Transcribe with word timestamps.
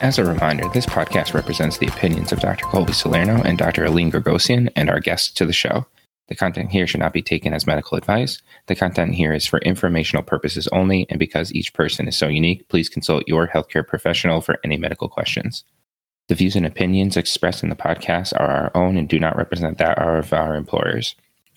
As 0.00 0.16
a 0.16 0.24
reminder, 0.24 0.68
this 0.68 0.86
podcast 0.86 1.34
represents 1.34 1.78
the 1.78 1.88
opinions 1.88 2.30
of 2.30 2.38
Dr. 2.38 2.64
Colby 2.66 2.92
Salerno 2.92 3.42
and 3.42 3.58
Dr. 3.58 3.84
Aline 3.84 4.12
Gregosian 4.12 4.70
and 4.76 4.88
our 4.88 5.00
guests 5.00 5.32
to 5.32 5.44
the 5.44 5.52
show. 5.52 5.86
The 6.28 6.36
content 6.36 6.70
here 6.70 6.86
should 6.86 7.00
not 7.00 7.12
be 7.12 7.20
taken 7.20 7.52
as 7.52 7.66
medical 7.66 7.98
advice. 7.98 8.40
The 8.68 8.76
content 8.76 9.16
here 9.16 9.32
is 9.32 9.44
for 9.44 9.58
informational 9.58 10.22
purposes 10.22 10.68
only, 10.68 11.06
and 11.10 11.18
because 11.18 11.52
each 11.52 11.74
person 11.74 12.06
is 12.06 12.16
so 12.16 12.28
unique, 12.28 12.68
please 12.68 12.88
consult 12.88 13.26
your 13.26 13.48
healthcare 13.48 13.84
professional 13.84 14.40
for 14.40 14.60
any 14.62 14.76
medical 14.76 15.08
questions. 15.08 15.64
The 16.28 16.36
views 16.36 16.54
and 16.54 16.64
opinions 16.64 17.16
expressed 17.16 17.64
in 17.64 17.68
the 17.68 17.74
podcast 17.74 18.34
are 18.38 18.48
our 18.48 18.70
own 18.76 18.96
and 18.96 19.08
do 19.08 19.18
not 19.18 19.36
represent 19.36 19.78
that 19.78 19.98
of 19.98 20.32
our 20.32 20.54
employers. 20.54 21.16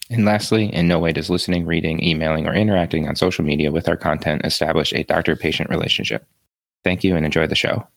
And 0.10 0.26
lastly, 0.26 0.74
in 0.74 0.88
no 0.88 0.98
way 0.98 1.14
does 1.14 1.30
listening, 1.30 1.68
reading, 1.68 2.04
emailing, 2.04 2.48
or 2.48 2.56
interacting 2.56 3.08
on 3.08 3.16
social 3.16 3.46
media 3.46 3.72
with 3.72 3.88
our 3.88 3.98
content 3.98 4.46
establish 4.46 4.94
a 4.94 5.04
doctor 5.04 5.36
patient 5.36 5.70
relationship. 5.70 6.26
Thank 6.84 7.04
you 7.04 7.16
and 7.16 7.26
enjoy 7.26 7.46
the 7.46 7.56
show. 7.56 7.88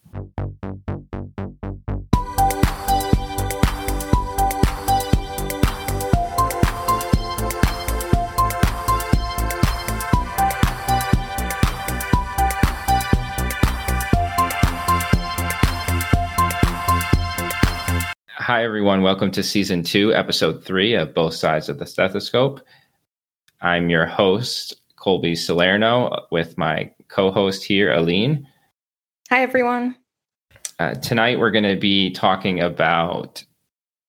Hi, 18.36 18.62
everyone. 18.62 19.00
Welcome 19.00 19.30
to 19.30 19.42
season 19.42 19.82
two, 19.82 20.12
episode 20.14 20.62
three 20.62 20.92
of 20.92 21.14
Both 21.14 21.32
Sides 21.32 21.70
of 21.70 21.78
the 21.78 21.86
Stethoscope. 21.86 22.60
I'm 23.62 23.88
your 23.88 24.04
host, 24.04 24.76
Colby 24.96 25.34
Salerno, 25.34 26.26
with 26.30 26.58
my 26.58 26.90
co 27.08 27.30
host 27.30 27.64
here, 27.64 27.90
Aline. 27.90 28.46
Hi, 29.34 29.42
everyone. 29.42 29.96
Uh, 30.78 30.94
tonight, 30.94 31.40
we're 31.40 31.50
going 31.50 31.64
to 31.64 31.74
be 31.74 32.12
talking 32.12 32.60
about 32.60 33.42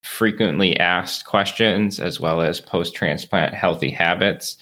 frequently 0.04 0.80
asked 0.80 1.26
questions 1.26 2.00
as 2.00 2.20
well 2.20 2.42
as 2.42 2.62
post 2.62 2.94
transplant 2.94 3.56
healthy 3.56 3.90
habits. 3.90 4.56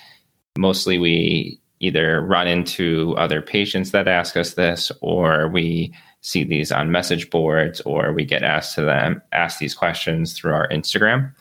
Mostly, 0.57 0.99
we 0.99 1.59
either 1.81 2.21
run 2.21 2.47
into 2.47 3.13
other 3.17 3.41
patients 3.41 3.91
that 3.91 4.07
ask 4.07 4.37
us 4.37 4.53
this, 4.53 4.89
or 5.01 5.49
we 5.49 5.93
see 6.21 6.45
these 6.45 6.71
on 6.71 6.91
message 6.91 7.29
boards, 7.29 7.81
or 7.81 8.13
we 8.13 8.23
get 8.23 8.41
asked 8.41 8.73
to 8.75 8.83
them 8.83 9.21
ask 9.33 9.59
these 9.59 9.75
questions 9.75 10.31
through 10.31 10.53
our 10.53 10.69
Instagram. 10.69 11.33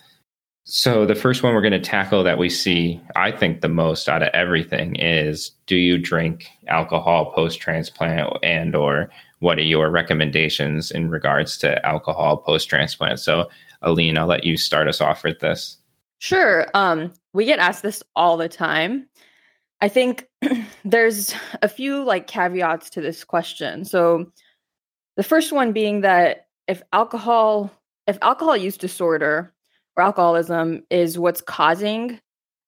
So 0.65 1.05
the 1.07 1.17
first 1.17 1.43
one 1.43 1.55
we're 1.55 1.61
going 1.61 1.73
to 1.73 1.81
tackle 1.81 2.23
that 2.23 2.39
we 2.39 2.49
see, 2.49 3.01
I 3.17 3.33
think, 3.33 3.61
the 3.61 3.69
most 3.69 4.09
out 4.09 4.23
of 4.23 4.29
everything 4.33 4.95
is: 4.97 5.51
Do 5.67 5.77
you 5.77 5.99
drink 5.99 6.47
alcohol 6.69 7.33
post 7.33 7.61
transplant, 7.61 8.33
and 8.45 8.77
or 8.77 9.11
what 9.41 9.59
are 9.59 9.63
your 9.63 9.91
recommendations 9.91 10.93
in 10.93 11.11
regards 11.11 11.59
to 11.59 11.85
alcohol 11.85 12.37
post 12.37 12.69
transplant? 12.69 13.19
So, 13.19 13.49
Aline, 13.83 14.17
I'll 14.17 14.27
let 14.27 14.45
you 14.45 14.57
start 14.57 14.87
us 14.87 15.01
off 15.01 15.25
with 15.25 15.41
this. 15.41 15.79
Sure. 16.19 16.69
Um, 16.75 17.13
we 17.33 17.45
get 17.45 17.59
asked 17.59 17.83
this 17.83 18.01
all 18.15 18.37
the 18.37 18.49
time. 18.49 19.09
I 19.81 19.89
think 19.89 20.29
there's 20.85 21.35
a 21.61 21.69
few 21.69 22.05
like 22.05 22.29
caveats 22.29 22.91
to 22.91 23.01
this 23.01 23.25
question. 23.25 23.85
So, 23.85 24.31
the 25.17 25.25
first 25.25 25.51
one 25.51 25.73
being 25.73 26.03
that 26.03 26.47
if 26.69 26.85
alcohol, 26.93 27.73
if 28.07 28.17
alcohol 28.23 28.57
use 28.57 28.77
disorder 28.77 29.52
or 29.97 30.03
alcoholism 30.05 30.83
is 30.91 31.19
what's 31.19 31.41
causing 31.41 32.21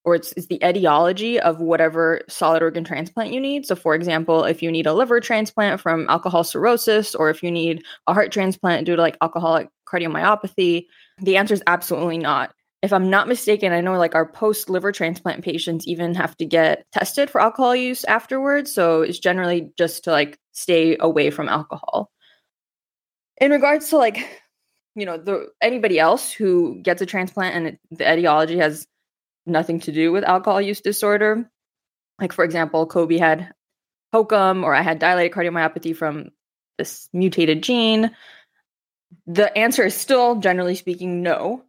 or 0.04 0.14
it's, 0.14 0.32
it's, 0.32 0.46
the 0.48 0.62
etiology 0.62 1.40
of 1.40 1.60
whatever 1.60 2.20
solid 2.28 2.62
organ 2.62 2.84
transplant 2.84 3.32
you 3.32 3.40
need. 3.40 3.64
So, 3.64 3.74
for 3.74 3.94
example, 3.94 4.44
if 4.44 4.62
you 4.62 4.70
need 4.70 4.86
a 4.86 4.92
liver 4.92 5.18
transplant 5.18 5.80
from 5.80 6.06
alcohol 6.10 6.44
cirrhosis, 6.44 7.14
or 7.14 7.30
if 7.30 7.42
you 7.42 7.50
need 7.50 7.82
a 8.06 8.12
heart 8.12 8.30
transplant 8.30 8.84
due 8.84 8.96
to 8.96 9.02
like 9.02 9.16
alcoholic 9.22 9.68
cardiomyopathy, 9.88 10.86
the 11.22 11.36
answer 11.36 11.54
is 11.54 11.62
absolutely 11.66 12.18
not. 12.18 12.54
If 12.82 12.92
I'm 12.92 13.08
not 13.08 13.28
mistaken, 13.28 13.72
I 13.72 13.80
know 13.80 13.96
like 13.96 14.14
our 14.14 14.26
post 14.26 14.68
liver 14.68 14.92
transplant 14.92 15.42
patients 15.42 15.86
even 15.86 16.14
have 16.14 16.36
to 16.36 16.44
get 16.44 16.84
tested 16.92 17.30
for 17.30 17.40
alcohol 17.40 17.74
use 17.74 18.04
afterwards. 18.04 18.70
So, 18.72 19.00
it's 19.00 19.18
generally 19.18 19.70
just 19.78 20.04
to 20.04 20.10
like 20.10 20.38
stay 20.52 20.98
away 21.00 21.30
from 21.30 21.48
alcohol. 21.48 22.10
In 23.40 23.50
regards 23.50 23.88
to 23.88 23.96
like 23.96 24.42
you 24.94 25.06
know 25.06 25.16
the 25.16 25.48
anybody 25.60 25.98
else 25.98 26.32
who 26.32 26.80
gets 26.82 27.02
a 27.02 27.06
transplant 27.06 27.54
and 27.54 27.66
it, 27.66 27.78
the 27.90 28.10
etiology 28.10 28.58
has 28.58 28.86
nothing 29.46 29.80
to 29.80 29.92
do 29.92 30.12
with 30.12 30.24
alcohol 30.24 30.60
use 30.60 30.80
disorder. 30.80 31.48
Like 32.20 32.32
for 32.32 32.44
example 32.44 32.86
kobe 32.86 33.18
had 33.18 33.52
HOCM 34.14 34.62
or 34.62 34.74
i 34.74 34.82
had 34.82 34.98
dilated 34.98 35.32
cardiomyopathy 35.32 35.96
from 35.96 36.30
this 36.78 37.08
mutated 37.12 37.62
gene. 37.62 38.10
The 39.26 39.56
answer 39.56 39.84
is 39.84 39.94
still 39.94 40.36
generally 40.36 40.74
speaking 40.74 41.22
no. 41.22 41.64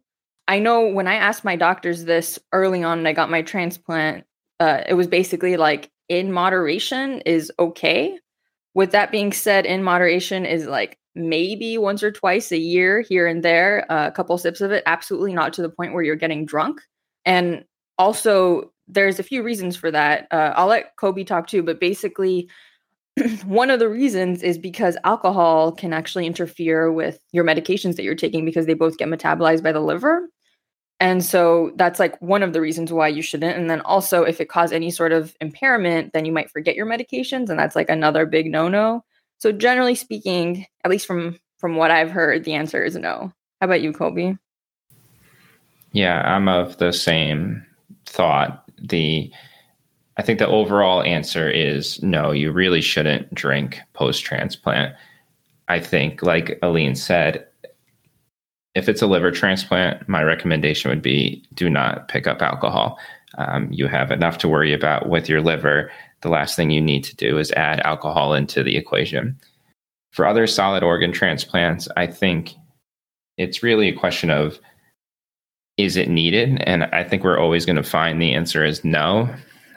I 0.48 0.58
know 0.60 0.88
when 0.88 1.08
i 1.08 1.14
asked 1.14 1.44
my 1.44 1.56
doctors 1.56 2.04
this 2.04 2.38
early 2.52 2.82
on 2.82 2.98
and 2.98 3.08
i 3.08 3.12
got 3.12 3.30
my 3.30 3.42
transplant 3.42 4.24
uh, 4.60 4.82
it 4.88 4.94
was 4.94 5.06
basically 5.06 5.56
like 5.56 5.90
in 6.08 6.32
moderation 6.32 7.20
is 7.20 7.52
okay. 7.58 8.18
With 8.74 8.92
that 8.92 9.10
being 9.10 9.32
said 9.32 9.66
in 9.66 9.82
moderation 9.82 10.46
is 10.46 10.66
like 10.66 10.98
maybe 11.16 11.78
once 11.78 12.02
or 12.02 12.12
twice 12.12 12.52
a 12.52 12.58
year 12.58 13.00
here 13.00 13.26
and 13.26 13.42
there, 13.42 13.90
uh, 13.90 14.06
a 14.06 14.12
couple 14.12 14.36
sips 14.38 14.60
of 14.60 14.70
it, 14.70 14.82
absolutely 14.86 15.32
not 15.32 15.52
to 15.54 15.62
the 15.62 15.70
point 15.70 15.94
where 15.94 16.02
you're 16.02 16.14
getting 16.14 16.44
drunk. 16.44 16.80
And 17.24 17.64
also, 17.98 18.70
there's 18.86 19.18
a 19.18 19.24
few 19.24 19.42
reasons 19.42 19.76
for 19.76 19.90
that. 19.90 20.28
Uh, 20.30 20.52
I'll 20.54 20.68
let 20.68 20.94
Kobe 20.96 21.24
talk 21.24 21.48
too, 21.48 21.62
but 21.62 21.80
basically, 21.80 22.48
one 23.46 23.70
of 23.70 23.80
the 23.80 23.88
reasons 23.88 24.42
is 24.42 24.58
because 24.58 24.96
alcohol 25.04 25.72
can 25.72 25.92
actually 25.92 26.26
interfere 26.26 26.92
with 26.92 27.18
your 27.32 27.44
medications 27.44 27.96
that 27.96 28.02
you're 28.02 28.14
taking 28.14 28.44
because 28.44 28.66
they 28.66 28.74
both 28.74 28.98
get 28.98 29.08
metabolized 29.08 29.62
by 29.62 29.72
the 29.72 29.80
liver. 29.80 30.28
And 31.00 31.24
so 31.24 31.72
that's 31.76 31.98
like 31.98 32.20
one 32.22 32.42
of 32.42 32.52
the 32.52 32.60
reasons 32.60 32.92
why 32.92 33.08
you 33.08 33.22
shouldn't. 33.22 33.58
And 33.58 33.68
then 33.68 33.80
also, 33.82 34.22
if 34.22 34.40
it 34.40 34.48
causes 34.48 34.72
any 34.72 34.90
sort 34.90 35.12
of 35.12 35.34
impairment, 35.40 36.12
then 36.12 36.24
you 36.24 36.32
might 36.32 36.50
forget 36.50 36.76
your 36.76 36.86
medications. 36.86 37.50
And 37.50 37.58
that's 37.58 37.76
like 37.76 37.90
another 37.90 38.24
big 38.24 38.50
no 38.50 38.68
no. 38.68 39.04
So 39.38 39.52
generally 39.52 39.94
speaking, 39.94 40.66
at 40.84 40.90
least 40.90 41.06
from 41.06 41.38
from 41.58 41.76
what 41.76 41.90
I've 41.90 42.10
heard, 42.10 42.44
the 42.44 42.54
answer 42.54 42.84
is 42.84 42.96
no. 42.96 43.32
How 43.60 43.66
about 43.66 43.80
you, 43.80 43.92
Kobe? 43.92 44.36
Yeah, 45.92 46.20
I'm 46.22 46.48
of 46.48 46.76
the 46.78 46.92
same 46.92 47.64
thought. 48.04 48.64
The 48.78 49.32
I 50.18 50.22
think 50.22 50.38
the 50.38 50.48
overall 50.48 51.02
answer 51.02 51.50
is 51.50 52.02
no, 52.02 52.30
you 52.30 52.52
really 52.52 52.80
shouldn't 52.80 53.32
drink 53.34 53.80
post 53.92 54.24
transplant. 54.24 54.94
I 55.68 55.80
think, 55.80 56.22
like 56.22 56.58
Aline 56.62 56.94
said, 56.94 57.46
if 58.74 58.88
it's 58.88 59.02
a 59.02 59.06
liver 59.06 59.30
transplant, 59.30 60.08
my 60.08 60.22
recommendation 60.22 60.90
would 60.90 61.02
be 61.02 61.42
do 61.54 61.68
not 61.68 62.08
pick 62.08 62.26
up 62.26 62.42
alcohol. 62.42 62.98
Um, 63.38 63.68
you 63.70 63.86
have 63.88 64.10
enough 64.10 64.38
to 64.38 64.48
worry 64.48 64.72
about 64.72 65.08
with 65.08 65.28
your 65.28 65.42
liver 65.42 65.90
the 66.26 66.32
last 66.32 66.56
thing 66.56 66.70
you 66.70 66.80
need 66.80 67.04
to 67.04 67.14
do 67.14 67.38
is 67.38 67.52
add 67.52 67.78
alcohol 67.80 68.34
into 68.34 68.64
the 68.64 68.76
equation. 68.76 69.38
For 70.10 70.26
other 70.26 70.48
solid 70.48 70.82
organ 70.82 71.12
transplants, 71.12 71.88
I 71.96 72.08
think 72.08 72.52
it's 73.38 73.62
really 73.62 73.88
a 73.88 73.96
question 73.96 74.30
of 74.30 74.58
is 75.76 75.96
it 75.96 76.08
needed? 76.08 76.60
And 76.62 76.84
I 76.84 77.04
think 77.04 77.22
we're 77.22 77.38
always 77.38 77.64
going 77.64 77.76
to 77.76 77.84
find 77.84 78.20
the 78.20 78.32
answer 78.32 78.64
is 78.64 78.84
no. 78.84 79.32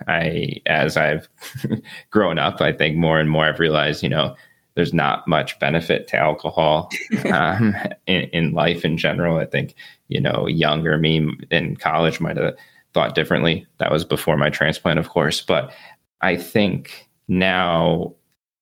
I, 0.07 0.55
as 0.65 0.97
I've 0.97 1.29
grown 2.09 2.39
up, 2.39 2.61
I 2.61 2.73
think 2.73 2.97
more 2.97 3.19
and 3.19 3.29
more 3.29 3.45
I've 3.45 3.59
realized, 3.59 4.01
you 4.01 4.09
know, 4.09 4.35
there's 4.73 4.93
not 4.93 5.27
much 5.27 5.59
benefit 5.59 6.07
to 6.07 6.17
alcohol 6.17 6.89
um, 7.31 7.75
in, 8.07 8.21
in 8.31 8.53
life 8.53 8.83
in 8.83 8.97
general. 8.97 9.37
I 9.37 9.45
think, 9.45 9.75
you 10.07 10.19
know, 10.19 10.47
younger 10.47 10.97
me 10.97 11.29
in 11.51 11.75
college 11.75 12.19
might 12.19 12.37
have 12.37 12.55
thought 12.95 13.13
differently. 13.13 13.67
That 13.77 13.91
was 13.91 14.03
before 14.03 14.37
my 14.37 14.49
transplant, 14.49 14.97
of 14.97 15.09
course. 15.09 15.41
But 15.41 15.71
I 16.21 16.35
think 16.35 17.07
now 17.27 18.15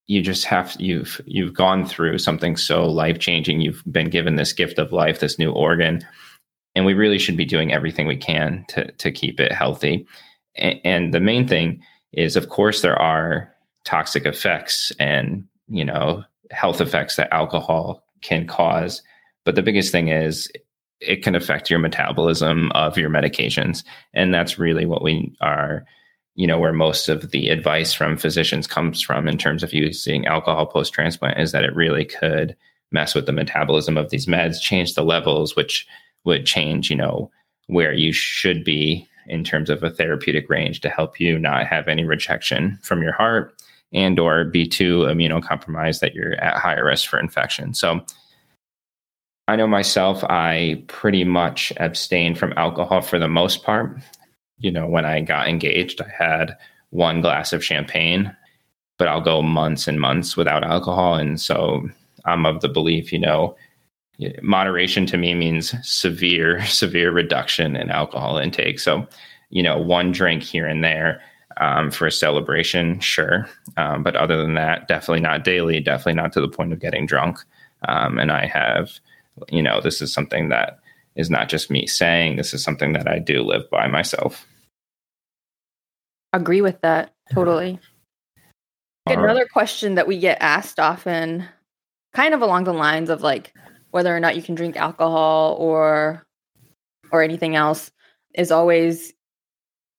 you 0.07 0.21
just 0.21 0.45
have 0.45 0.75
you've 0.79 1.21
you've 1.25 1.53
gone 1.53 1.85
through 1.85 2.17
something 2.17 2.55
so 2.55 2.85
life 2.85 3.19
changing. 3.19 3.61
You've 3.61 3.83
been 3.91 4.09
given 4.09 4.35
this 4.35 4.53
gift 4.53 4.79
of 4.79 4.93
life, 4.93 5.19
this 5.19 5.37
new 5.37 5.51
organ, 5.51 6.05
and 6.75 6.85
we 6.85 6.93
really 6.93 7.19
should 7.19 7.37
be 7.37 7.45
doing 7.45 7.73
everything 7.73 8.07
we 8.07 8.17
can 8.17 8.65
to 8.69 8.91
to 8.93 9.11
keep 9.11 9.39
it 9.39 9.51
healthy. 9.51 10.07
And, 10.55 10.79
and 10.83 11.13
the 11.13 11.19
main 11.19 11.47
thing 11.47 11.81
is, 12.13 12.35
of 12.35 12.49
course, 12.49 12.81
there 12.81 12.99
are 12.99 13.53
toxic 13.85 14.25
effects 14.25 14.91
and 14.99 15.45
you 15.67 15.83
know 15.83 16.23
health 16.51 16.79
effects 16.79 17.17
that 17.17 17.33
alcohol 17.33 18.03
can 18.21 18.47
cause. 18.47 19.01
But 19.43 19.55
the 19.55 19.63
biggest 19.63 19.91
thing 19.91 20.07
is 20.07 20.49
it 20.99 21.21
can 21.23 21.35
affect 21.35 21.69
your 21.69 21.79
metabolism 21.79 22.71
of 22.73 22.97
your 22.97 23.09
medications, 23.09 23.83
and 24.13 24.33
that's 24.33 24.57
really 24.57 24.85
what 24.85 25.03
we 25.03 25.35
are 25.41 25.85
you 26.37 26.47
know 26.47 26.57
where 26.57 26.71
most 26.71 27.09
of 27.09 27.31
the 27.31 27.49
advice 27.49 27.93
from 27.93 28.15
physicians 28.15 28.65
comes 28.65 29.01
from 29.01 29.27
in 29.27 29.37
terms 29.37 29.63
of 29.63 29.73
using 29.73 30.25
alcohol 30.25 30.65
post 30.65 30.93
transplant 30.93 31.39
is 31.39 31.51
that 31.51 31.65
it 31.65 31.75
really 31.75 32.05
could 32.05 32.55
mess 32.91 33.13
with 33.13 33.25
the 33.25 33.33
metabolism 33.33 33.97
of 33.97 34.09
these 34.09 34.27
meds 34.27 34.61
change 34.61 34.93
the 34.93 35.03
levels 35.03 35.55
which 35.55 35.85
would 36.23 36.45
change 36.45 36.89
you 36.89 36.95
know 36.95 37.29
where 37.65 37.91
you 37.91 38.13
should 38.13 38.63
be 38.63 39.05
in 39.27 39.43
terms 39.43 39.69
of 39.69 39.83
a 39.83 39.89
therapeutic 39.89 40.49
range 40.49 40.79
to 40.79 40.89
help 40.89 41.19
you 41.19 41.37
not 41.37 41.67
have 41.67 41.89
any 41.89 42.05
rejection 42.05 42.79
from 42.81 43.01
your 43.01 43.11
heart 43.11 43.53
and 43.93 44.19
or 44.19 44.45
B2 44.45 45.11
immunocompromised 45.11 45.99
that 45.99 46.13
you're 46.13 46.35
at 46.35 46.57
higher 46.57 46.85
risk 46.85 47.09
for 47.09 47.19
infection. 47.19 47.73
So 47.73 48.01
I 49.47 49.55
know 49.55 49.67
myself, 49.67 50.23
I 50.25 50.83
pretty 50.87 51.23
much 51.23 51.71
abstain 51.77 52.35
from 52.35 52.53
alcohol 52.57 53.01
for 53.01 53.17
the 53.17 53.29
most 53.29 53.63
part. 53.63 53.97
You 54.59 54.71
know, 54.71 54.87
when 54.87 55.05
I 55.05 55.21
got 55.21 55.47
engaged, 55.47 56.01
I 56.01 56.09
had 56.09 56.57
one 56.89 57.21
glass 57.21 57.53
of 57.53 57.63
champagne, 57.63 58.35
but 58.97 59.07
I'll 59.07 59.21
go 59.21 59.41
months 59.41 59.87
and 59.87 59.99
months 59.99 60.35
without 60.35 60.63
alcohol. 60.63 61.15
And 61.15 61.39
so 61.39 61.87
I'm 62.25 62.45
of 62.45 62.61
the 62.61 62.69
belief, 62.69 63.11
you 63.11 63.19
know, 63.19 63.55
moderation 64.41 65.05
to 65.07 65.17
me 65.17 65.35
means 65.35 65.75
severe, 65.87 66.65
severe 66.65 67.11
reduction 67.11 67.75
in 67.75 67.89
alcohol 67.89 68.37
intake. 68.37 68.79
So, 68.79 69.07
you 69.49 69.61
know, 69.61 69.77
one 69.77 70.11
drink 70.11 70.43
here 70.43 70.65
and 70.65 70.83
there 70.83 71.21
um, 71.59 71.91
for 71.91 72.07
a 72.07 72.11
celebration, 72.11 72.99
sure. 72.99 73.47
Um, 73.77 74.03
but 74.03 74.15
other 74.15 74.37
than 74.37 74.55
that, 74.55 74.87
definitely 74.87 75.21
not 75.21 75.43
daily, 75.43 75.79
definitely 75.79 76.13
not 76.13 76.33
to 76.33 76.41
the 76.41 76.47
point 76.47 76.73
of 76.73 76.79
getting 76.79 77.05
drunk. 77.05 77.39
Um, 77.87 78.17
and 78.17 78.31
I 78.31 78.47
have 78.47 78.99
you 79.49 79.61
know, 79.61 79.81
this 79.81 80.01
is 80.01 80.13
something 80.13 80.49
that 80.49 80.79
is 81.17 81.29
not 81.29 81.49
just 81.49 81.69
me 81.71 81.87
saying, 81.87 82.37
this 82.37 82.53
is 82.53 82.63
something 82.63 82.93
that 82.93 83.07
I 83.07 83.19
do 83.19 83.41
live 83.41 83.69
by 83.69 83.87
myself. 83.87 84.45
Agree 86.31 86.61
with 86.61 86.79
that 86.81 87.13
totally. 87.33 87.79
Another 89.07 89.47
question 89.51 89.95
that 89.95 90.07
we 90.07 90.19
get 90.19 90.37
asked 90.41 90.79
often, 90.79 91.47
kind 92.13 92.33
of 92.33 92.41
along 92.41 92.65
the 92.65 92.73
lines 92.73 93.09
of 93.09 93.21
like 93.21 93.53
whether 93.91 94.15
or 94.15 94.19
not 94.19 94.35
you 94.35 94.41
can 94.41 94.55
drink 94.55 94.75
alcohol 94.75 95.55
or 95.59 96.25
or 97.11 97.23
anything 97.23 97.55
else, 97.55 97.89
is 98.35 98.51
always 98.51 99.13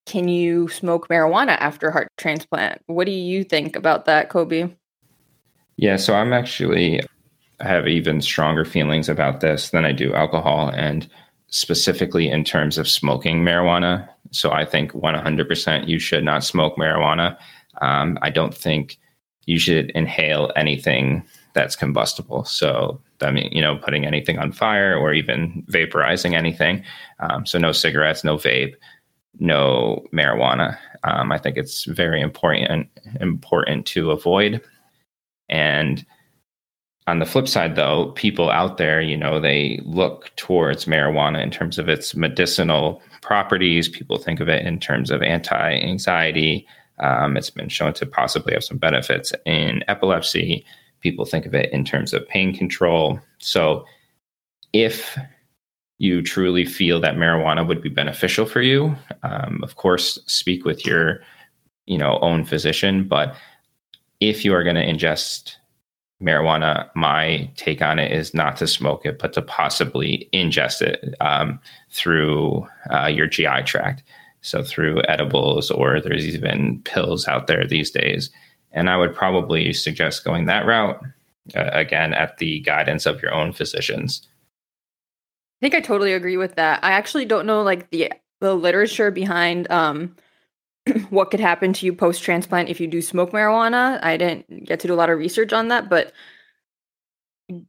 can 0.05 0.27
you 0.27 0.67
smoke 0.69 1.07
marijuana 1.07 1.57
after 1.59 1.91
heart 1.91 2.07
transplant? 2.17 2.81
What 2.85 3.05
do 3.05 3.11
you 3.11 3.43
think 3.43 3.75
about 3.75 4.05
that, 4.05 4.29
Kobe? 4.29 4.75
Yeah, 5.77 5.97
so 5.97 6.13
I'm 6.13 6.33
actually 6.33 7.01
I 7.01 7.05
have 7.61 7.87
even 7.87 8.21
stronger 8.21 8.65
feelings 8.65 9.09
about 9.09 9.41
this 9.41 9.69
than 9.69 9.85
I 9.85 9.91
do 9.91 10.13
alcohol, 10.13 10.69
and 10.73 11.09
specifically 11.47 12.29
in 12.29 12.43
terms 12.43 12.77
of 12.77 12.87
smoking 12.87 13.43
marijuana. 13.43 14.07
So 14.31 14.51
I 14.51 14.65
think 14.65 14.91
100% 14.91 15.87
you 15.87 15.99
should 15.99 16.23
not 16.23 16.43
smoke 16.43 16.75
marijuana. 16.77 17.37
Um, 17.81 18.17
I 18.21 18.29
don't 18.29 18.53
think 18.53 18.99
you 19.45 19.57
should 19.57 19.89
inhale 19.91 20.51
anything 20.55 21.23
that's 21.53 21.75
combustible. 21.75 22.45
So 22.45 23.01
I 23.21 23.31
mean, 23.31 23.49
you 23.51 23.61
know, 23.61 23.77
putting 23.77 24.05
anything 24.05 24.37
on 24.37 24.51
fire 24.51 24.95
or 24.95 25.13
even 25.13 25.63
vaporizing 25.69 26.33
anything. 26.33 26.83
Um, 27.19 27.45
so 27.45 27.57
no 27.57 27.71
cigarettes, 27.71 28.23
no 28.23 28.37
vape, 28.37 28.75
no 29.39 30.05
marijuana. 30.13 30.77
Um, 31.03 31.31
I 31.31 31.37
think 31.37 31.57
it's 31.57 31.85
very 31.85 32.21
important 32.21 32.89
important 33.19 33.85
to 33.87 34.11
avoid. 34.11 34.61
And 35.49 36.05
on 37.09 37.19
the 37.19 37.25
flip 37.25 37.47
side, 37.47 37.75
though, 37.75 38.11
people 38.11 38.51
out 38.51 38.77
there, 38.77 39.01
you 39.01 39.17
know, 39.17 39.39
they 39.39 39.81
look 39.83 40.31
towards 40.35 40.85
marijuana 40.85 41.41
in 41.41 41.49
terms 41.49 41.79
of 41.79 41.89
its 41.89 42.15
medicinal 42.15 43.01
properties. 43.21 43.89
People 43.89 44.17
think 44.17 44.39
of 44.39 44.47
it 44.47 44.65
in 44.65 44.79
terms 44.79 45.09
of 45.09 45.23
anti 45.23 45.73
anxiety. 45.73 46.67
Um, 46.99 47.35
it's 47.35 47.49
been 47.49 47.69
shown 47.69 47.93
to 47.93 48.05
possibly 48.05 48.53
have 48.53 48.63
some 48.63 48.77
benefits 48.77 49.33
in 49.45 49.83
epilepsy. 49.87 50.63
People 51.01 51.25
think 51.25 51.45
of 51.45 51.55
it 51.55 51.71
in 51.73 51.83
terms 51.83 52.13
of 52.13 52.27
pain 52.27 52.55
control. 52.55 53.19
So, 53.39 53.85
if 54.71 55.17
you 55.97 56.21
truly 56.21 56.63
feel 56.63 56.99
that 56.99 57.15
marijuana 57.15 57.67
would 57.67 57.81
be 57.81 57.89
beneficial 57.89 58.45
for 58.45 58.61
you, 58.61 58.95
um, 59.23 59.59
of 59.63 59.75
course, 59.75 60.19
speak 60.27 60.63
with 60.63 60.85
your, 60.85 61.21
you 61.87 61.97
know, 61.97 62.19
own 62.21 62.45
physician. 62.45 63.07
But 63.07 63.35
if 64.19 64.45
you 64.45 64.53
are 64.53 64.63
going 64.63 64.75
to 64.75 64.85
ingest 64.85 65.55
marijuana, 66.21 66.89
my 66.95 67.49
take 67.55 67.81
on 67.81 67.99
it 67.99 68.11
is 68.11 68.33
not 68.33 68.57
to 68.57 68.67
smoke 68.67 69.05
it, 69.05 69.19
but 69.19 69.33
to 69.33 69.41
possibly 69.41 70.29
ingest 70.33 70.81
it 70.81 71.15
um, 71.21 71.59
through 71.91 72.67
uh, 72.91 73.07
your 73.07 73.27
GI 73.27 73.63
tract. 73.65 74.03
So 74.41 74.63
through 74.63 75.01
edibles, 75.07 75.69
or 75.69 75.99
there's 75.99 76.25
even 76.27 76.81
pills 76.83 77.27
out 77.27 77.47
there 77.47 77.65
these 77.65 77.91
days. 77.91 78.29
And 78.71 78.89
I 78.89 78.97
would 78.97 79.13
probably 79.13 79.73
suggest 79.73 80.23
going 80.23 80.45
that 80.45 80.65
route 80.65 81.01
uh, 81.55 81.69
again 81.73 82.13
at 82.13 82.37
the 82.37 82.59
guidance 82.61 83.05
of 83.05 83.21
your 83.21 83.33
own 83.33 83.51
physicians. 83.51 84.25
I 85.61 85.65
think 85.65 85.75
I 85.75 85.81
totally 85.81 86.13
agree 86.13 86.37
with 86.37 86.55
that. 86.55 86.83
I 86.83 86.91
actually 86.91 87.25
don't 87.25 87.45
know 87.45 87.63
like 87.63 87.89
the 87.89 88.13
the 88.39 88.53
literature 88.53 89.11
behind 89.11 89.69
um, 89.69 90.15
what 91.09 91.31
could 91.31 91.39
happen 91.39 91.73
to 91.73 91.85
you 91.85 91.93
post 91.93 92.23
transplant 92.23 92.69
if 92.69 92.79
you 92.79 92.87
do 92.87 93.01
smoke 93.01 93.31
marijuana. 93.31 93.99
I 94.03 94.17
didn't 94.17 94.65
get 94.65 94.79
to 94.81 94.87
do 94.87 94.93
a 94.93 94.95
lot 94.95 95.09
of 95.09 95.17
research 95.17 95.53
on 95.53 95.69
that, 95.69 95.89
but 95.89 96.13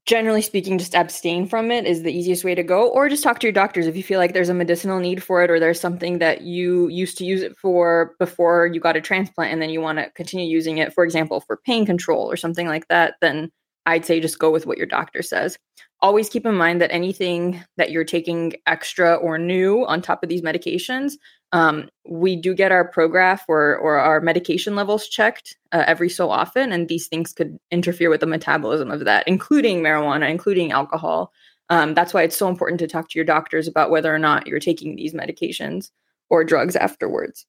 generally 0.05 0.43
speaking, 0.43 0.79
just 0.79 0.95
abstain 0.95 1.47
from 1.47 1.71
it 1.71 1.87
is 1.87 2.03
the 2.03 2.13
easiest 2.13 2.45
way 2.45 2.55
to 2.55 2.63
go, 2.63 2.89
or 2.89 3.09
just 3.09 3.23
talk 3.23 3.39
to 3.41 3.47
your 3.47 3.53
doctors 3.53 3.87
if 3.87 3.97
you 3.97 4.03
feel 4.03 4.19
like 4.19 4.35
there's 4.35 4.51
a 4.51 4.55
medicinal 4.55 5.01
need 5.01 5.23
for 5.23 5.43
it 5.43 5.51
or 5.51 5.59
there's 5.59 5.81
something 5.81 6.19
that 6.19 6.43
you 6.43 6.89
used 6.89 7.17
to 7.19 7.25
use 7.25 7.43
it 7.43 7.57
for 7.57 8.15
before 8.19 8.67
you 8.67 8.81
got 8.81 8.97
a 8.97 9.01
transplant 9.01 9.53
and 9.53 9.63
then 9.63 9.71
you 9.71 9.81
want 9.81 9.99
to 9.99 10.11
continue 10.11 10.47
using 10.47 10.79
it, 10.79 10.93
for 10.93 11.05
example, 11.05 11.41
for 11.41 11.59
pain 11.65 11.87
control 11.87 12.31
or 12.31 12.37
something 12.37 12.67
like 12.67 12.87
that, 12.89 13.15
then 13.21 13.51
I'd 13.87 14.05
say 14.05 14.21
just 14.21 14.39
go 14.39 14.51
with 14.51 14.67
what 14.67 14.77
your 14.77 14.87
doctor 14.87 15.23
says. 15.23 15.57
Always 16.03 16.29
keep 16.29 16.45
in 16.47 16.55
mind 16.55 16.81
that 16.81 16.93
anything 16.93 17.63
that 17.77 17.91
you're 17.91 18.05
taking 18.05 18.55
extra 18.67 19.15
or 19.15 19.39
new 19.39 19.87
on 19.87 20.03
top 20.03 20.23
of 20.23 20.29
these 20.29 20.43
medications 20.43 21.15
um, 21.53 21.89
we 22.09 22.37
do 22.37 22.55
get 22.55 22.73
our 22.73 22.89
Prograf 22.91 23.41
or, 23.49 23.77
or 23.77 23.99
our 23.99 24.21
medication 24.21 24.77
levels 24.77 25.09
checked 25.09 25.57
uh, 25.73 25.85
every 25.87 26.09
so 26.09 26.31
often, 26.31 26.73
and 26.73 26.89
these 26.89 27.09
things 27.09 27.33
could 27.33 27.59
interfere 27.71 28.09
with 28.09 28.21
the 28.21 28.27
metabolism 28.27 28.91
of 28.91 29.05
that, 29.05 29.27
including 29.27 29.83
marijuana, 29.83 30.31
including 30.31 30.71
alcohol. 30.71 31.33
Um, 31.69 31.95
that's 31.95 32.15
why 32.15 32.23
it's 32.23 32.37
so 32.37 32.49
important 32.49 32.79
to 32.81 32.87
talk 32.87 33.09
to 33.11 33.19
your 33.19 33.25
doctors 33.25 33.67
about 33.67 33.91
whether 33.91 34.15
or 34.15 34.19
not 34.19 34.47
you're 34.47 34.61
taking 34.61 34.97
these 34.97 35.15
medications 35.15 35.91
or 36.29 36.45
drugs 36.45 36.77
afterwards. 36.77 37.47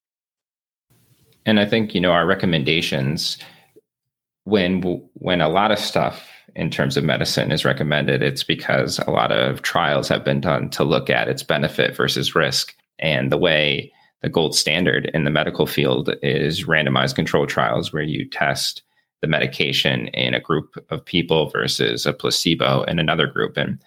And 1.46 1.60
I 1.60 1.66
think 1.66 1.94
you 1.94 2.02
know 2.02 2.12
our 2.12 2.26
recommendations 2.26 3.38
when 4.44 4.82
when 5.14 5.42
a 5.42 5.50
lot 5.50 5.72
of 5.72 5.80
stuff 5.80 6.28
in 6.56 6.70
terms 6.70 6.98
of 6.98 7.04
medicine 7.04 7.52
is 7.52 7.66
recommended, 7.66 8.22
it's 8.22 8.44
because 8.44 9.00
a 9.00 9.12
lot 9.12 9.32
of 9.32 9.62
trials 9.62 10.08
have 10.08 10.24
been 10.26 10.42
done 10.42 10.70
to 10.72 10.84
look 10.84 11.10
at 11.10 11.28
its 11.28 11.44
benefit 11.44 11.96
versus 11.96 12.36
risk 12.36 12.76
and 13.02 13.32
the 13.32 13.38
way 13.38 13.92
the 14.22 14.30
gold 14.30 14.56
standard 14.56 15.10
in 15.14 15.24
the 15.24 15.32
medical 15.32 15.66
field 15.66 16.14
is 16.22 16.66
randomized 16.66 17.16
control 17.16 17.48
trials 17.48 17.92
where 17.92 18.04
you 18.04 18.28
test 18.30 18.84
the 19.22 19.28
medication 19.28 20.08
in 20.10 20.34
a 20.34 20.40
group 20.40 20.84
of 20.90 21.04
people 21.04 21.50
versus 21.50 22.06
a 22.06 22.14
placebo 22.14 22.84
in 22.84 23.00
another 23.00 23.28
group. 23.28 23.58
And 23.58 23.80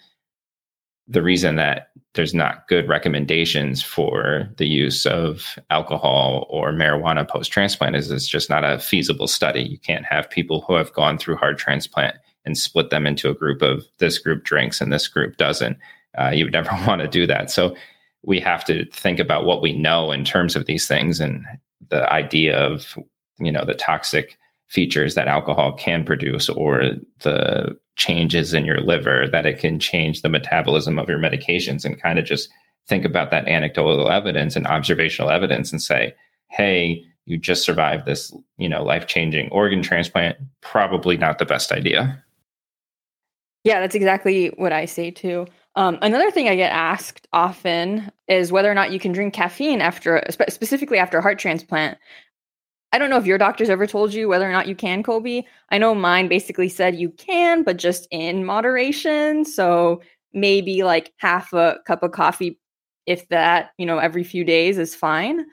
the 1.06 1.22
reason 1.22 1.56
that 1.56 1.90
there's 2.14 2.34
not 2.34 2.68
good 2.68 2.88
recommendations 2.88 3.82
for 3.82 4.48
the 4.56 4.66
use 4.66 5.04
of 5.06 5.58
alcohol 5.70 6.46
or 6.48 6.72
marijuana 6.72 7.28
post 7.28 7.50
transplant 7.50 7.96
is 7.96 8.10
it's 8.10 8.28
just 8.28 8.48
not 8.48 8.64
a 8.64 8.78
feasible 8.78 9.26
study. 9.26 9.62
You 9.62 9.78
can't 9.78 10.06
have 10.06 10.30
people 10.30 10.62
who 10.62 10.74
have 10.74 10.92
gone 10.92 11.18
through 11.18 11.36
heart 11.36 11.58
transplant 11.58 12.16
and 12.44 12.56
split 12.56 12.90
them 12.90 13.06
into 13.06 13.28
a 13.28 13.34
group 13.34 13.62
of 13.62 13.84
this 13.98 14.18
group 14.18 14.44
drinks 14.44 14.80
and 14.80 14.92
this 14.92 15.08
group 15.08 15.36
doesn't. 15.36 15.76
Uh, 16.16 16.30
you 16.30 16.44
would 16.44 16.52
never 16.52 16.70
want 16.86 17.02
to 17.02 17.08
do 17.08 17.26
that. 17.26 17.50
So 17.50 17.74
we 18.26 18.40
have 18.40 18.64
to 18.64 18.84
think 18.86 19.18
about 19.18 19.44
what 19.44 19.62
we 19.62 19.72
know 19.72 20.12
in 20.12 20.24
terms 20.24 20.56
of 20.56 20.66
these 20.66 20.86
things 20.86 21.20
and 21.20 21.44
the 21.90 22.10
idea 22.12 22.56
of 22.58 22.98
you 23.38 23.52
know 23.52 23.64
the 23.64 23.74
toxic 23.74 24.38
features 24.68 25.14
that 25.14 25.28
alcohol 25.28 25.72
can 25.72 26.04
produce 26.04 26.48
or 26.48 26.92
the 27.20 27.76
changes 27.96 28.54
in 28.54 28.64
your 28.64 28.80
liver 28.80 29.28
that 29.30 29.46
it 29.46 29.58
can 29.58 29.78
change 29.78 30.22
the 30.22 30.28
metabolism 30.28 30.98
of 30.98 31.08
your 31.08 31.18
medications 31.18 31.84
and 31.84 32.00
kind 32.00 32.18
of 32.18 32.24
just 32.24 32.48
think 32.88 33.04
about 33.04 33.30
that 33.30 33.46
anecdotal 33.46 34.10
evidence 34.10 34.56
and 34.56 34.66
observational 34.66 35.30
evidence 35.30 35.70
and 35.70 35.82
say 35.82 36.14
hey 36.50 37.02
you 37.26 37.38
just 37.38 37.62
survived 37.62 38.06
this 38.06 38.34
you 38.58 38.68
know 38.68 38.82
life-changing 38.82 39.48
organ 39.50 39.82
transplant. 39.82 40.36
Probably 40.60 41.16
not 41.16 41.38
the 41.38 41.46
best 41.46 41.72
idea. 41.72 42.22
Yeah 43.64 43.80
that's 43.80 43.94
exactly 43.94 44.48
what 44.56 44.72
i 44.72 44.84
say 44.84 45.10
too 45.10 45.46
um, 45.76 45.98
another 46.02 46.30
thing 46.30 46.48
I 46.48 46.56
get 46.56 46.72
asked 46.72 47.26
often 47.32 48.12
is 48.28 48.52
whether 48.52 48.70
or 48.70 48.74
not 48.74 48.92
you 48.92 49.00
can 49.00 49.12
drink 49.12 49.34
caffeine 49.34 49.80
after, 49.80 50.22
specifically 50.30 50.98
after 50.98 51.18
a 51.18 51.22
heart 51.22 51.38
transplant. 51.38 51.98
I 52.92 52.98
don't 52.98 53.10
know 53.10 53.16
if 53.16 53.26
your 53.26 53.38
doctor's 53.38 53.70
ever 53.70 53.88
told 53.88 54.14
you 54.14 54.28
whether 54.28 54.48
or 54.48 54.52
not 54.52 54.68
you 54.68 54.76
can, 54.76 55.02
Kobe. 55.02 55.42
I 55.70 55.78
know 55.78 55.96
mine 55.96 56.28
basically 56.28 56.68
said 56.68 56.94
you 56.94 57.10
can, 57.10 57.64
but 57.64 57.76
just 57.76 58.06
in 58.12 58.44
moderation. 58.44 59.44
So 59.44 60.00
maybe 60.32 60.84
like 60.84 61.12
half 61.16 61.52
a 61.52 61.78
cup 61.86 62.04
of 62.04 62.12
coffee, 62.12 62.60
if 63.06 63.28
that, 63.30 63.70
you 63.76 63.84
know, 63.84 63.98
every 63.98 64.22
few 64.22 64.44
days 64.44 64.78
is 64.78 64.94
fine. 64.94 65.44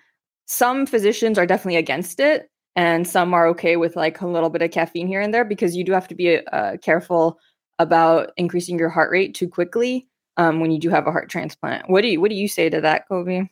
Some 0.45 0.85
physicians 0.85 1.39
are 1.39 1.47
definitely 1.47 1.77
against 1.77 2.19
it, 2.19 2.51
and 2.75 3.07
some 3.07 3.33
are 3.33 3.47
okay 3.47 3.75
with 3.75 3.95
like 3.95 4.21
a 4.21 4.27
little 4.27 4.51
bit 4.51 4.61
of 4.61 4.69
caffeine 4.69 5.07
here 5.07 5.21
and 5.21 5.33
there 5.33 5.45
because 5.45 5.75
you 5.75 5.83
do 5.83 5.93
have 5.93 6.07
to 6.09 6.15
be 6.15 6.45
uh, 6.45 6.77
careful 6.77 7.39
about 7.79 8.33
increasing 8.37 8.77
your 8.77 8.89
heart 8.89 9.09
rate 9.09 9.33
too 9.33 9.47
quickly 9.47 10.07
um, 10.41 10.59
when 10.59 10.71
you 10.71 10.79
do 10.79 10.89
have 10.89 11.05
a 11.05 11.11
heart 11.11 11.29
transplant. 11.29 11.87
What 11.89 12.01
do 12.01 12.07
you 12.07 12.19
what 12.19 12.29
do 12.29 12.35
you 12.35 12.47
say 12.47 12.69
to 12.69 12.81
that, 12.81 13.07
Kobe? 13.07 13.47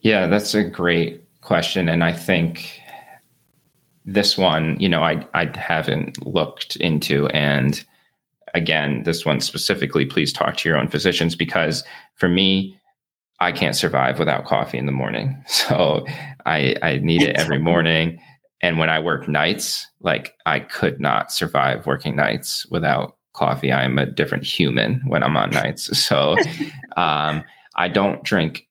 Yeah, 0.00 0.26
that's 0.26 0.54
a 0.54 0.62
great 0.62 1.24
question, 1.40 1.88
and 1.88 2.04
I 2.04 2.12
think 2.12 2.80
this 4.04 4.36
one, 4.36 4.78
you 4.78 4.88
know, 4.88 5.02
I 5.02 5.26
I 5.34 5.50
haven't 5.56 6.24
looked 6.26 6.76
into, 6.76 7.28
and 7.28 7.82
again, 8.54 9.02
this 9.04 9.24
one 9.24 9.40
specifically, 9.40 10.04
please 10.04 10.32
talk 10.32 10.56
to 10.58 10.68
your 10.68 10.78
own 10.78 10.88
physicians 10.88 11.34
because 11.34 11.82
for 12.16 12.28
me, 12.28 12.78
I 13.40 13.52
can't 13.52 13.76
survive 13.76 14.18
without 14.18 14.44
coffee 14.44 14.78
in 14.78 14.86
the 14.86 14.92
morning. 14.92 15.42
So 15.48 16.04
I 16.44 16.76
I 16.82 16.98
need 16.98 17.22
it 17.22 17.36
every 17.36 17.58
morning. 17.58 18.20
And 18.60 18.78
when 18.78 18.90
I 18.90 18.98
work 18.98 19.28
nights, 19.28 19.86
like 20.00 20.34
I 20.44 20.60
could 20.60 21.00
not 21.00 21.32
survive 21.32 21.86
working 21.86 22.16
nights 22.16 22.66
without 22.70 23.17
coffee. 23.38 23.72
I'm 23.72 23.98
a 23.98 24.06
different 24.06 24.44
human 24.44 25.00
when 25.06 25.22
I'm 25.22 25.36
on 25.36 25.50
nights. 25.50 25.88
So 26.08 26.36
um, 26.96 27.44
I 27.76 27.88
don't 27.88 28.22
drink 28.24 28.66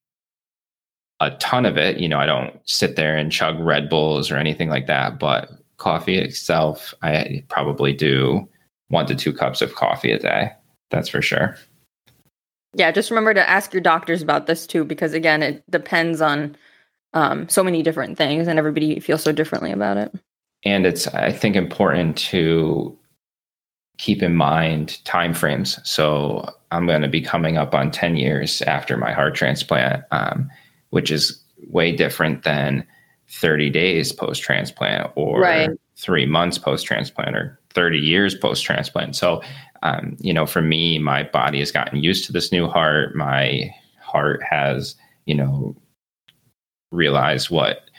a 1.19 1.31
ton 1.31 1.65
of 1.65 1.77
it. 1.77 1.97
You 1.97 2.09
know, 2.09 2.19
I 2.19 2.25
don't 2.25 2.59
sit 2.65 2.95
there 2.95 3.15
and 3.15 3.31
chug 3.31 3.59
Red 3.59 3.89
Bulls 3.89 4.29
or 4.29 4.37
anything 4.37 4.69
like 4.69 4.87
that. 4.87 5.19
But 5.19 5.49
coffee 5.77 6.17
itself, 6.17 6.93
I 7.01 7.43
probably 7.47 7.93
do 7.93 8.47
one 8.89 9.05
to 9.05 9.15
two 9.15 9.33
cups 9.33 9.61
of 9.61 9.75
coffee 9.75 10.11
a 10.11 10.19
day. 10.19 10.51
That's 10.89 11.09
for 11.09 11.21
sure. 11.21 11.55
Yeah, 12.73 12.91
just 12.91 13.09
remember 13.09 13.33
to 13.33 13.49
ask 13.49 13.73
your 13.73 13.81
doctors 13.81 14.21
about 14.21 14.47
this 14.47 14.67
too, 14.67 14.83
because 14.83 15.13
again, 15.13 15.41
it 15.41 15.63
depends 15.71 16.21
on 16.21 16.55
um, 17.13 17.47
so 17.49 17.63
many 17.63 17.81
different 17.81 18.17
things, 18.17 18.47
and 18.47 18.59
everybody 18.59 18.99
feels 18.99 19.23
so 19.23 19.31
differently 19.31 19.71
about 19.71 19.97
it. 19.97 20.13
And 20.63 20.85
it's, 20.85 21.07
I 21.07 21.31
think, 21.31 21.55
important 21.55 22.17
to 22.29 22.97
keep 23.97 24.21
in 24.21 24.35
mind 24.35 25.03
time 25.05 25.33
frames. 25.33 25.79
So 25.89 26.47
I'm 26.71 26.85
going 26.85 27.01
to 27.01 27.07
be 27.07 27.21
coming 27.21 27.57
up 27.57 27.73
on 27.73 27.91
10 27.91 28.15
years 28.15 28.61
after 28.63 28.97
my 28.97 29.11
heart 29.11 29.35
transplant, 29.35 30.03
um, 30.11 30.49
which 30.91 31.11
is 31.11 31.41
way 31.69 31.91
different 31.91 32.43
than 32.43 32.85
30 33.29 33.69
days 33.69 34.11
post 34.11 34.41
transplant 34.41 35.11
or 35.15 35.41
right. 35.41 35.69
three 35.97 36.25
months 36.25 36.57
post 36.57 36.85
transplant 36.85 37.35
or 37.35 37.59
30 37.73 37.97
years 37.97 38.35
post 38.35 38.63
transplant. 38.63 39.15
So, 39.15 39.41
um, 39.83 40.15
you 40.19 40.33
know, 40.33 40.45
for 40.45 40.61
me, 40.61 40.99
my 40.99 41.23
body 41.23 41.59
has 41.59 41.71
gotten 41.71 42.01
used 42.01 42.25
to 42.25 42.31
this 42.31 42.51
new 42.51 42.67
heart. 42.67 43.15
My 43.15 43.73
heart 43.99 44.41
has, 44.43 44.95
you 45.25 45.35
know, 45.35 45.75
realized 46.91 47.49
what 47.49 47.89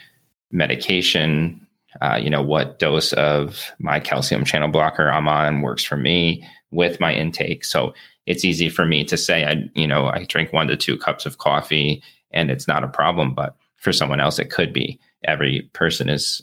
medication 0.51 1.65
uh, 2.01 2.19
you 2.21 2.29
know, 2.29 2.41
what 2.41 2.79
dose 2.79 3.13
of 3.13 3.71
my 3.79 3.99
calcium 3.99 4.45
channel 4.45 4.69
blocker 4.69 5.11
I'm 5.11 5.27
on 5.27 5.61
works 5.61 5.83
for 5.83 5.97
me 5.97 6.47
with 6.71 6.99
my 6.99 7.13
intake. 7.13 7.65
So 7.65 7.93
it's 8.25 8.45
easy 8.45 8.69
for 8.69 8.85
me 8.85 9.03
to 9.05 9.17
say, 9.17 9.45
I, 9.45 9.69
you 9.73 9.87
know, 9.87 10.07
I 10.07 10.25
drink 10.25 10.53
one 10.53 10.67
to 10.67 10.77
two 10.77 10.97
cups 10.97 11.25
of 11.25 11.39
coffee 11.39 12.03
and 12.31 12.51
it's 12.51 12.67
not 12.67 12.83
a 12.83 12.87
problem. 12.87 13.33
But 13.33 13.55
for 13.77 13.91
someone 13.91 14.19
else, 14.19 14.39
it 14.39 14.51
could 14.51 14.71
be. 14.71 14.99
Every 15.23 15.69
person 15.73 16.09
is 16.09 16.41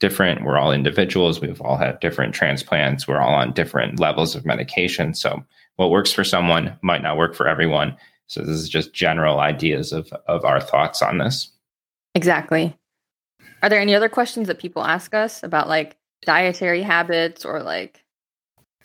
different. 0.00 0.44
We're 0.44 0.58
all 0.58 0.72
individuals. 0.72 1.40
We've 1.40 1.60
all 1.60 1.76
had 1.76 2.00
different 2.00 2.34
transplants. 2.34 3.06
We're 3.06 3.20
all 3.20 3.34
on 3.34 3.52
different 3.52 4.00
levels 4.00 4.34
of 4.34 4.44
medication. 4.44 5.14
So 5.14 5.44
what 5.76 5.90
works 5.90 6.12
for 6.12 6.24
someone 6.24 6.76
might 6.82 7.02
not 7.02 7.16
work 7.16 7.34
for 7.34 7.46
everyone. 7.46 7.96
So 8.26 8.40
this 8.40 8.56
is 8.56 8.68
just 8.68 8.92
general 8.92 9.40
ideas 9.40 9.92
of 9.92 10.12
of 10.26 10.44
our 10.44 10.60
thoughts 10.60 11.02
on 11.02 11.18
this. 11.18 11.50
Exactly. 12.14 12.76
Are 13.62 13.68
there 13.68 13.80
any 13.80 13.94
other 13.94 14.08
questions 14.08 14.46
that 14.48 14.58
people 14.58 14.84
ask 14.84 15.14
us 15.14 15.42
about 15.42 15.68
like 15.68 15.96
dietary 16.24 16.82
habits 16.82 17.44
or 17.44 17.62
like 17.62 18.04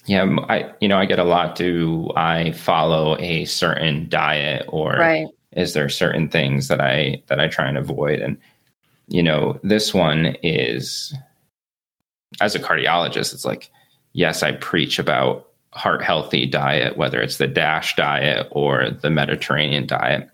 yeah, 0.06 0.24
I 0.50 0.74
you 0.82 0.88
know, 0.88 0.98
I 0.98 1.06
get 1.06 1.20
a 1.20 1.24
lot. 1.24 1.56
Do 1.56 2.12
I 2.16 2.52
follow 2.52 3.18
a 3.20 3.46
certain 3.46 4.10
diet 4.10 4.66
or 4.68 4.92
right. 4.98 5.28
is 5.54 5.74
there 5.74 5.88
certain 5.88 6.30
things 6.30 6.68
that 6.68 6.82
I 6.82 7.22
that 7.28 7.40
I 7.40 7.48
try 7.48 7.68
and 7.68 7.78
avoid? 7.78 8.20
And 8.20 8.38
you 9.08 9.24
know, 9.24 9.60
this 9.64 9.94
one 9.94 10.36
is 10.44 11.16
as 12.42 12.56
a 12.56 12.60
cardiologist 12.60 13.34
it's 13.34 13.46
like 13.46 13.70
yes, 14.12 14.44
I 14.44 14.54
preach 14.54 15.00
about 15.00 15.50
heart 15.72 16.04
healthy 16.04 16.46
diet 16.46 16.98
whether 16.98 17.22
it's 17.22 17.38
the 17.38 17.48
DASH 17.48 17.96
diet 17.96 18.48
or 18.52 18.90
the 18.90 19.10
Mediterranean 19.10 19.88
diet. 19.88 20.30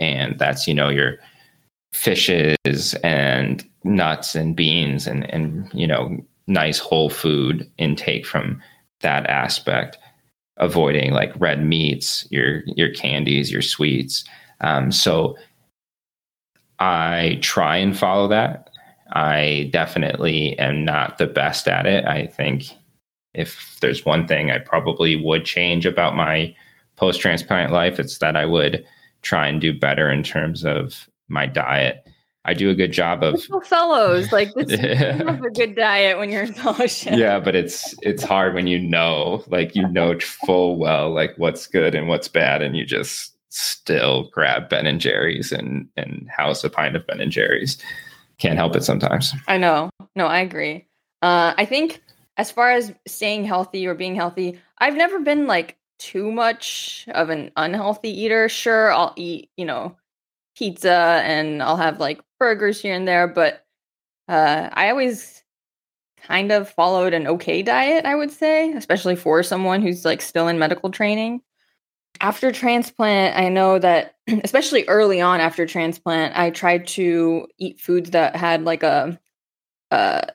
And 0.00 0.38
that's 0.38 0.66
you 0.66 0.72
know 0.72 0.88
your 0.88 1.18
fishes 1.92 2.94
and 3.02 3.64
nuts 3.84 4.34
and 4.34 4.56
beans 4.56 5.06
and 5.06 5.28
and 5.32 5.70
you 5.74 5.86
know 5.86 6.16
nice 6.46 6.78
whole 6.78 7.10
food 7.10 7.70
intake 7.78 8.26
from 8.26 8.60
that 9.00 9.26
aspect 9.26 9.98
avoiding 10.58 11.12
like 11.12 11.32
red 11.38 11.64
meats 11.64 12.26
your 12.30 12.62
your 12.66 12.92
candies 12.92 13.50
your 13.50 13.62
sweets. 13.62 14.24
Um, 14.60 14.92
so 14.92 15.36
i 16.78 17.38
try 17.42 17.76
and 17.76 17.96
follow 17.96 18.28
that. 18.28 18.68
I 19.14 19.68
definitely 19.72 20.58
am 20.58 20.84
not 20.84 21.18
the 21.18 21.26
best 21.26 21.68
at 21.68 21.84
it. 21.86 22.06
I 22.06 22.26
think 22.26 22.64
if 23.34 23.78
there's 23.80 24.04
one 24.04 24.26
thing 24.26 24.50
i 24.50 24.58
probably 24.58 25.16
would 25.16 25.44
change 25.44 25.86
about 25.86 26.16
my 26.16 26.54
post 26.96 27.20
transplant 27.20 27.72
life 27.72 27.98
it's 27.98 28.18
that 28.18 28.36
i 28.36 28.44
would 28.44 28.84
try 29.22 29.46
and 29.46 29.60
do 29.60 29.78
better 29.78 30.10
in 30.10 30.22
terms 30.22 30.64
of 30.64 31.08
my 31.28 31.46
diet 31.46 32.04
I 32.44 32.54
do 32.54 32.70
a 32.70 32.74
good 32.74 32.92
job 32.92 33.22
of 33.22 33.40
fellows 33.64 34.32
like 34.32 34.52
this. 34.56 34.72
have 34.72 35.44
a 35.44 35.50
good 35.50 35.76
diet 35.76 36.18
when 36.18 36.30
you're 36.30 36.42
in 36.42 36.52
fellowship. 36.52 37.16
Yeah, 37.16 37.38
but 37.38 37.54
it's 37.54 37.94
it's 38.02 38.22
hard 38.22 38.54
when 38.54 38.66
you 38.66 38.78
know, 38.80 39.44
like 39.46 39.76
you 39.76 39.86
know 39.88 40.18
full 40.18 40.76
well, 40.76 41.12
like 41.12 41.34
what's 41.36 41.66
good 41.66 41.94
and 41.94 42.08
what's 42.08 42.28
bad, 42.28 42.62
and 42.62 42.76
you 42.76 42.84
just 42.84 43.36
still 43.50 44.28
grab 44.32 44.68
Ben 44.68 44.86
and 44.86 45.00
Jerry's 45.00 45.52
and 45.52 45.88
and 45.96 46.28
house 46.36 46.64
a 46.64 46.70
pint 46.70 46.96
of 46.96 47.06
Ben 47.06 47.20
and 47.20 47.30
Jerry's. 47.30 47.78
Can't 48.38 48.58
help 48.58 48.74
it 48.74 48.82
sometimes. 48.82 49.32
I 49.46 49.56
know. 49.56 49.90
No, 50.16 50.26
I 50.26 50.40
agree. 50.40 50.88
Uh, 51.20 51.54
I 51.56 51.64
think 51.64 52.02
as 52.38 52.50
far 52.50 52.72
as 52.72 52.92
staying 53.06 53.44
healthy 53.44 53.86
or 53.86 53.94
being 53.94 54.16
healthy, 54.16 54.58
I've 54.78 54.96
never 54.96 55.20
been 55.20 55.46
like 55.46 55.76
too 56.00 56.32
much 56.32 57.06
of 57.14 57.30
an 57.30 57.52
unhealthy 57.56 58.08
eater. 58.10 58.48
Sure, 58.48 58.90
I'll 58.92 59.12
eat, 59.16 59.50
you 59.56 59.64
know, 59.64 59.96
pizza 60.56 61.22
and 61.24 61.62
I'll 61.62 61.76
have 61.76 62.00
like 62.00 62.20
burgers 62.38 62.80
here 62.80 62.94
and 62.94 63.06
there, 63.06 63.26
but 63.28 63.64
uh, 64.28 64.68
I 64.72 64.90
always 64.90 65.42
kind 66.22 66.52
of 66.52 66.68
followed 66.68 67.14
an 67.14 67.26
okay 67.26 67.62
diet, 67.62 68.04
I 68.04 68.14
would 68.14 68.30
say, 68.30 68.72
especially 68.72 69.16
for 69.16 69.42
someone 69.42 69.82
who's 69.82 70.04
like 70.04 70.22
still 70.22 70.48
in 70.48 70.58
medical 70.58 70.90
training. 70.90 71.42
After 72.20 72.52
transplant, 72.52 73.36
I 73.36 73.48
know 73.48 73.78
that 73.78 74.16
especially 74.44 74.84
early 74.86 75.20
on 75.20 75.40
after 75.40 75.66
transplant, 75.66 76.36
I 76.36 76.50
tried 76.50 76.86
to 76.88 77.46
eat 77.58 77.80
foods 77.80 78.10
that 78.10 78.36
had 78.36 78.64
like 78.64 78.82
a, 78.82 79.18
a 79.90 80.28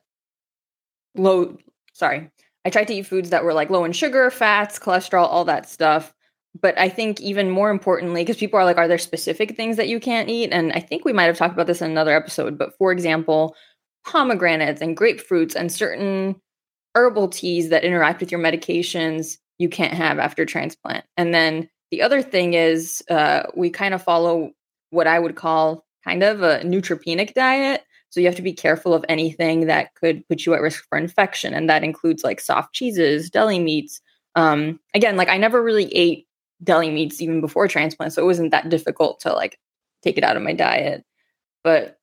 low, 1.15 1.57
sorry, 1.93 2.29
I 2.65 2.69
tried 2.69 2.87
to 2.89 2.95
eat 2.95 3.05
foods 3.05 3.29
that 3.29 3.45
were 3.45 3.53
like 3.53 3.69
low 3.69 3.85
in 3.85 3.93
sugar, 3.93 4.29
fats, 4.29 4.79
cholesterol, 4.79 5.27
all 5.27 5.45
that 5.45 5.69
stuff 5.69 6.13
but 6.61 6.77
I 6.79 6.89
think 6.89 7.19
even 7.21 7.49
more 7.49 7.69
importantly, 7.69 8.23
because 8.23 8.37
people 8.37 8.59
are 8.59 8.65
like, 8.65 8.77
are 8.77 8.87
there 8.87 8.97
specific 8.97 9.55
things 9.55 9.77
that 9.77 9.87
you 9.87 9.99
can't 9.99 10.29
eat? 10.29 10.51
And 10.51 10.71
I 10.73 10.79
think 10.79 11.03
we 11.03 11.13
might 11.13 11.23
have 11.25 11.37
talked 11.37 11.53
about 11.53 11.67
this 11.67 11.81
in 11.81 11.91
another 11.91 12.15
episode, 12.15 12.57
but 12.57 12.77
for 12.77 12.91
example, 12.91 13.55
pomegranates 14.05 14.81
and 14.81 14.95
grapefruits 14.95 15.55
and 15.55 15.71
certain 15.71 16.35
herbal 16.95 17.27
teas 17.27 17.69
that 17.69 17.83
interact 17.83 18.19
with 18.19 18.31
your 18.31 18.41
medications 18.41 19.37
you 19.57 19.69
can't 19.69 19.93
have 19.93 20.19
after 20.19 20.45
transplant. 20.45 21.05
And 21.17 21.33
then 21.33 21.69
the 21.91 22.01
other 22.01 22.21
thing 22.21 22.53
is 22.53 23.03
uh, 23.09 23.43
we 23.55 23.69
kind 23.69 23.93
of 23.93 24.03
follow 24.03 24.51
what 24.89 25.07
I 25.07 25.19
would 25.19 25.35
call 25.35 25.85
kind 26.03 26.23
of 26.23 26.41
a 26.41 26.59
neutropenic 26.59 27.33
diet. 27.33 27.83
So 28.09 28.19
you 28.19 28.27
have 28.27 28.35
to 28.35 28.41
be 28.41 28.53
careful 28.53 28.93
of 28.93 29.05
anything 29.09 29.67
that 29.67 29.93
could 29.95 30.27
put 30.27 30.45
you 30.45 30.53
at 30.53 30.61
risk 30.61 30.85
for 30.87 30.97
infection. 30.97 31.53
And 31.53 31.69
that 31.69 31.83
includes 31.83 32.23
like 32.23 32.39
soft 32.39 32.73
cheeses, 32.73 33.29
deli 33.29 33.59
meats. 33.59 33.99
Um, 34.35 34.79
again, 34.93 35.17
like 35.17 35.29
I 35.29 35.37
never 35.37 35.61
really 35.61 35.93
ate 35.93 36.26
deli 36.63 36.89
meats 36.89 37.21
even 37.21 37.41
before 37.41 37.67
transplant, 37.67 38.13
so 38.13 38.21
it 38.21 38.25
wasn't 38.25 38.51
that 38.51 38.69
difficult 38.69 39.19
to 39.21 39.33
like 39.33 39.59
take 40.03 40.17
it 40.17 40.23
out 40.23 40.37
of 40.37 40.43
my 40.43 40.53
diet. 40.53 41.03
But 41.63 41.97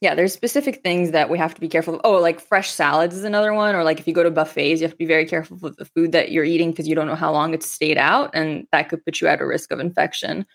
yeah, 0.00 0.14
there's 0.14 0.32
specific 0.32 0.82
things 0.82 1.10
that 1.10 1.30
we 1.30 1.38
have 1.38 1.54
to 1.54 1.60
be 1.60 1.68
careful 1.68 1.96
of. 1.96 2.00
Oh, 2.04 2.18
like 2.18 2.40
fresh 2.40 2.70
salads 2.70 3.16
is 3.16 3.24
another 3.24 3.52
one, 3.52 3.74
or 3.74 3.82
like 3.82 3.98
if 3.98 4.06
you 4.06 4.14
go 4.14 4.22
to 4.22 4.30
buffets, 4.30 4.80
you 4.80 4.84
have 4.84 4.92
to 4.92 4.96
be 4.96 5.06
very 5.06 5.26
careful 5.26 5.56
with 5.60 5.76
the 5.76 5.84
food 5.84 6.12
that 6.12 6.30
you're 6.30 6.44
eating 6.44 6.70
because 6.70 6.86
you 6.86 6.94
don't 6.94 7.08
know 7.08 7.16
how 7.16 7.32
long 7.32 7.54
it's 7.54 7.70
stayed 7.70 7.98
out, 7.98 8.30
and 8.34 8.66
that 8.72 8.88
could 8.88 9.04
put 9.04 9.20
you 9.20 9.26
at 9.26 9.40
a 9.40 9.46
risk 9.46 9.72
of 9.72 9.80
infection. 9.80 10.46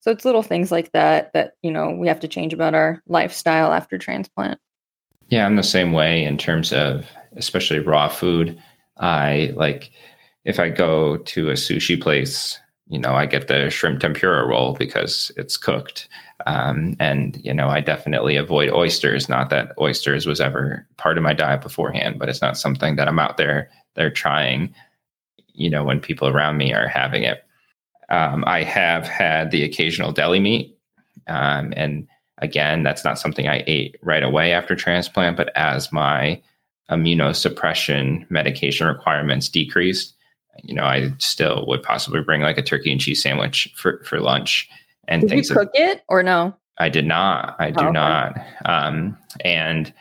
So 0.00 0.10
it's 0.10 0.24
little 0.24 0.42
things 0.42 0.72
like 0.72 0.92
that 0.92 1.32
that 1.34 1.52
you 1.62 1.70
know 1.70 1.90
we 1.90 2.08
have 2.08 2.20
to 2.20 2.28
change 2.28 2.52
about 2.52 2.74
our 2.74 3.02
lifestyle 3.06 3.72
after 3.72 3.98
transplant. 3.98 4.58
Yeah, 5.28 5.46
I'm 5.46 5.56
the 5.56 5.62
same 5.62 5.92
way 5.92 6.24
in 6.24 6.36
terms 6.36 6.72
of 6.72 7.06
especially 7.36 7.78
raw 7.78 8.08
food. 8.08 8.60
I 8.98 9.52
like 9.54 9.92
if 10.44 10.58
I 10.58 10.68
go 10.68 11.18
to 11.18 11.50
a 11.50 11.54
sushi 11.54 12.00
place 12.00 12.58
you 12.90 12.98
know, 12.98 13.14
I 13.14 13.24
get 13.24 13.46
the 13.46 13.70
shrimp 13.70 14.00
tempura 14.00 14.44
roll 14.44 14.74
because 14.74 15.30
it's 15.36 15.56
cooked. 15.56 16.08
Um, 16.46 16.96
and, 16.98 17.40
you 17.44 17.54
know, 17.54 17.68
I 17.68 17.80
definitely 17.80 18.34
avoid 18.34 18.70
oysters. 18.70 19.28
Not 19.28 19.48
that 19.50 19.72
oysters 19.78 20.26
was 20.26 20.40
ever 20.40 20.86
part 20.96 21.16
of 21.16 21.22
my 21.22 21.32
diet 21.32 21.62
beforehand, 21.62 22.18
but 22.18 22.28
it's 22.28 22.42
not 22.42 22.58
something 22.58 22.96
that 22.96 23.06
I'm 23.06 23.20
out 23.20 23.36
there, 23.36 23.70
they're 23.94 24.10
trying, 24.10 24.74
you 25.52 25.70
know, 25.70 25.84
when 25.84 26.00
people 26.00 26.26
around 26.26 26.56
me 26.56 26.72
are 26.74 26.88
having 26.88 27.22
it. 27.22 27.44
Um, 28.08 28.42
I 28.46 28.64
have 28.64 29.06
had 29.06 29.52
the 29.52 29.62
occasional 29.62 30.10
deli 30.10 30.40
meat. 30.40 30.76
Um, 31.28 31.72
and 31.76 32.08
again, 32.38 32.82
that's 32.82 33.04
not 33.04 33.20
something 33.20 33.46
I 33.46 33.62
ate 33.68 33.96
right 34.02 34.24
away 34.24 34.52
after 34.52 34.74
transplant, 34.74 35.36
but 35.36 35.56
as 35.56 35.92
my 35.92 36.42
immunosuppression 36.90 38.28
medication 38.30 38.88
requirements 38.88 39.48
decreased, 39.48 40.16
you 40.62 40.74
know, 40.74 40.84
I 40.84 41.12
still 41.18 41.64
would 41.68 41.82
possibly 41.82 42.20
bring 42.22 42.42
like 42.42 42.58
a 42.58 42.62
turkey 42.62 42.92
and 42.92 43.00
cheese 43.00 43.22
sandwich 43.22 43.72
for, 43.76 44.02
for 44.04 44.20
lunch 44.20 44.68
and 45.08 45.22
Did 45.22 45.30
things. 45.30 45.50
you 45.50 45.56
cook 45.56 45.70
it 45.74 46.02
or 46.08 46.22
no? 46.22 46.54
I 46.78 46.88
did 46.88 47.06
not. 47.06 47.56
I 47.58 47.70
do 47.70 47.80
Oh, 47.80 47.84
okay. 47.88 47.92
not. 47.92 48.34
Um, 48.64 49.18
and 49.44 49.92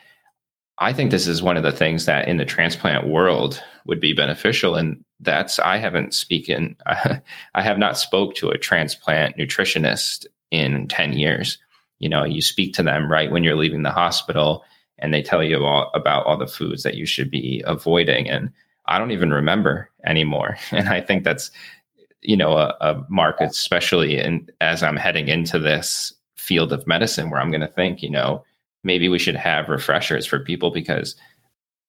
I 0.77 0.93
think 0.93 1.11
this 1.11 1.27
is 1.27 1.41
one 1.43 1.57
of 1.57 1.63
the 1.63 1.71
things 1.71 2.05
that 2.05 2.27
in 2.27 2.37
the 2.37 2.45
transplant 2.45 3.07
world 3.07 3.61
would 3.85 3.99
be 3.99 4.13
beneficial. 4.13 4.75
And 4.75 5.03
that's 5.19 5.59
I 5.59 5.77
haven't 5.77 6.13
spoken. 6.13 6.77
I 6.85 7.21
have 7.61 7.77
not 7.77 7.97
spoke 7.97 8.35
to 8.35 8.49
a 8.49 8.57
transplant 8.57 9.37
nutritionist 9.37 10.25
in 10.51 10.87
ten 10.87 11.11
years. 11.13 11.57
You 11.99 12.07
know, 12.07 12.23
you 12.23 12.41
speak 12.41 12.73
to 12.75 12.83
them 12.83 13.11
right 13.11 13.29
when 13.29 13.43
you're 13.43 13.57
leaving 13.57 13.83
the 13.83 13.91
hospital, 13.91 14.63
and 14.97 15.13
they 15.13 15.21
tell 15.21 15.43
you 15.43 15.65
all 15.65 15.91
about 15.93 16.25
all 16.25 16.37
the 16.37 16.47
foods 16.47 16.83
that 16.83 16.95
you 16.95 17.05
should 17.05 17.29
be 17.29 17.61
avoiding. 17.67 18.29
And 18.29 18.51
I 18.85 18.97
don't 18.99 19.11
even 19.11 19.31
remember 19.31 19.88
anymore. 20.05 20.57
And 20.71 20.89
I 20.89 21.01
think 21.01 21.23
that's 21.23 21.51
you 22.21 22.35
know 22.35 22.57
a, 22.57 22.75
a 22.81 23.05
mark, 23.09 23.41
especially 23.41 24.17
in 24.19 24.49
as 24.61 24.83
I'm 24.83 24.97
heading 24.97 25.27
into 25.27 25.59
this 25.59 26.13
field 26.37 26.73
of 26.73 26.87
medicine, 26.87 27.29
where 27.29 27.39
I'm 27.39 27.51
going 27.51 27.61
to 27.61 27.67
think, 27.67 28.01
you 28.01 28.09
know, 28.09 28.43
maybe 28.83 29.09
we 29.09 29.19
should 29.19 29.35
have 29.35 29.69
refreshers 29.69 30.25
for 30.25 30.39
people 30.39 30.71
because 30.71 31.15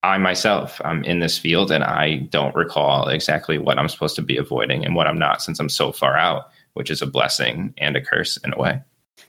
I 0.02 0.18
myself 0.18 0.80
I'm 0.84 1.04
in 1.04 1.20
this 1.20 1.38
field 1.38 1.70
and 1.70 1.84
I 1.84 2.16
don't 2.30 2.54
recall 2.54 3.08
exactly 3.08 3.58
what 3.58 3.78
I'm 3.78 3.88
supposed 3.88 4.16
to 4.16 4.22
be 4.22 4.36
avoiding 4.36 4.84
and 4.84 4.94
what 4.94 5.06
I'm 5.06 5.18
not 5.18 5.42
since 5.42 5.58
I'm 5.60 5.68
so 5.68 5.92
far 5.92 6.16
out, 6.16 6.50
which 6.74 6.90
is 6.90 7.02
a 7.02 7.06
blessing 7.06 7.74
and 7.78 7.96
a 7.96 8.00
curse 8.00 8.38
in 8.38 8.52
a 8.54 8.58
way. 8.58 8.80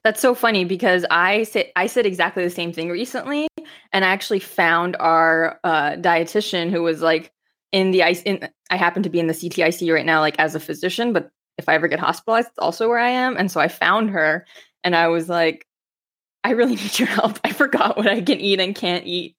That's 0.03 0.21
so 0.21 0.33
funny 0.33 0.63
because 0.63 1.05
I 1.11 1.43
said 1.43 1.71
I 1.75 1.87
said 1.87 2.05
exactly 2.05 2.43
the 2.43 2.49
same 2.49 2.71
thing 2.71 2.89
recently, 2.89 3.47
and 3.91 4.05
I 4.05 4.09
actually 4.09 4.39
found 4.39 4.95
our 4.99 5.59
uh, 5.63 5.91
dietitian 5.91 6.71
who 6.71 6.81
was 6.81 7.01
like 7.01 7.31
in 7.71 7.91
the 7.91 8.03
ice. 8.03 8.21
In, 8.23 8.49
I 8.69 8.77
happen 8.77 9.03
to 9.03 9.09
be 9.09 9.19
in 9.19 9.27
the 9.27 9.33
CTIC 9.33 9.93
right 9.93 10.05
now, 10.05 10.19
like 10.19 10.39
as 10.39 10.55
a 10.55 10.59
physician, 10.59 11.13
but 11.13 11.31
if 11.57 11.69
I 11.69 11.75
ever 11.75 11.87
get 11.87 11.99
hospitalized, 11.99 12.49
it's 12.49 12.59
also 12.59 12.87
where 12.87 12.99
I 12.99 13.09
am. 13.09 13.37
And 13.37 13.51
so 13.51 13.59
I 13.59 13.67
found 13.67 14.09
her, 14.11 14.45
and 14.83 14.95
I 14.95 15.07
was 15.07 15.29
like, 15.29 15.67
I 16.43 16.51
really 16.51 16.75
need 16.77 16.99
your 16.99 17.07
help. 17.07 17.39
I 17.43 17.51
forgot 17.51 17.97
what 17.97 18.07
I 18.07 18.21
can 18.21 18.39
eat 18.39 18.59
and 18.59 18.75
can't 18.75 19.05
eat. 19.05 19.35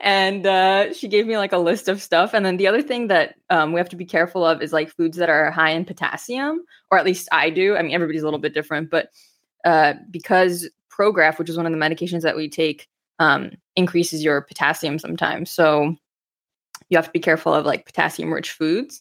And 0.00 0.46
uh, 0.46 0.94
she 0.94 1.06
gave 1.06 1.26
me 1.26 1.36
like 1.36 1.52
a 1.52 1.58
list 1.58 1.88
of 1.88 2.00
stuff. 2.00 2.32
And 2.32 2.44
then 2.44 2.56
the 2.56 2.66
other 2.66 2.82
thing 2.82 3.08
that 3.08 3.34
um, 3.50 3.72
we 3.72 3.78
have 3.78 3.90
to 3.90 3.96
be 3.96 4.06
careful 4.06 4.44
of 4.44 4.62
is 4.62 4.72
like 4.72 4.90
foods 4.90 5.18
that 5.18 5.28
are 5.28 5.50
high 5.50 5.70
in 5.70 5.84
potassium, 5.84 6.64
or 6.90 6.98
at 6.98 7.04
least 7.04 7.28
I 7.30 7.50
do. 7.50 7.76
I 7.76 7.82
mean, 7.82 7.92
everybody's 7.92 8.22
a 8.22 8.24
little 8.24 8.40
bit 8.40 8.54
different, 8.54 8.90
but 8.90 9.10
uh, 9.64 9.94
because 10.10 10.68
Prograf, 10.90 11.38
which 11.38 11.50
is 11.50 11.56
one 11.56 11.66
of 11.66 11.72
the 11.72 11.78
medications 11.78 12.22
that 12.22 12.36
we 12.36 12.48
take, 12.48 12.88
um, 13.18 13.52
increases 13.76 14.24
your 14.24 14.40
potassium 14.40 14.98
sometimes. 14.98 15.50
So 15.50 15.94
you 16.90 16.98
have 16.98 17.06
to 17.06 17.12
be 17.12 17.20
careful 17.20 17.54
of 17.54 17.64
like 17.64 17.86
potassium 17.86 18.32
rich 18.32 18.50
foods. 18.50 19.00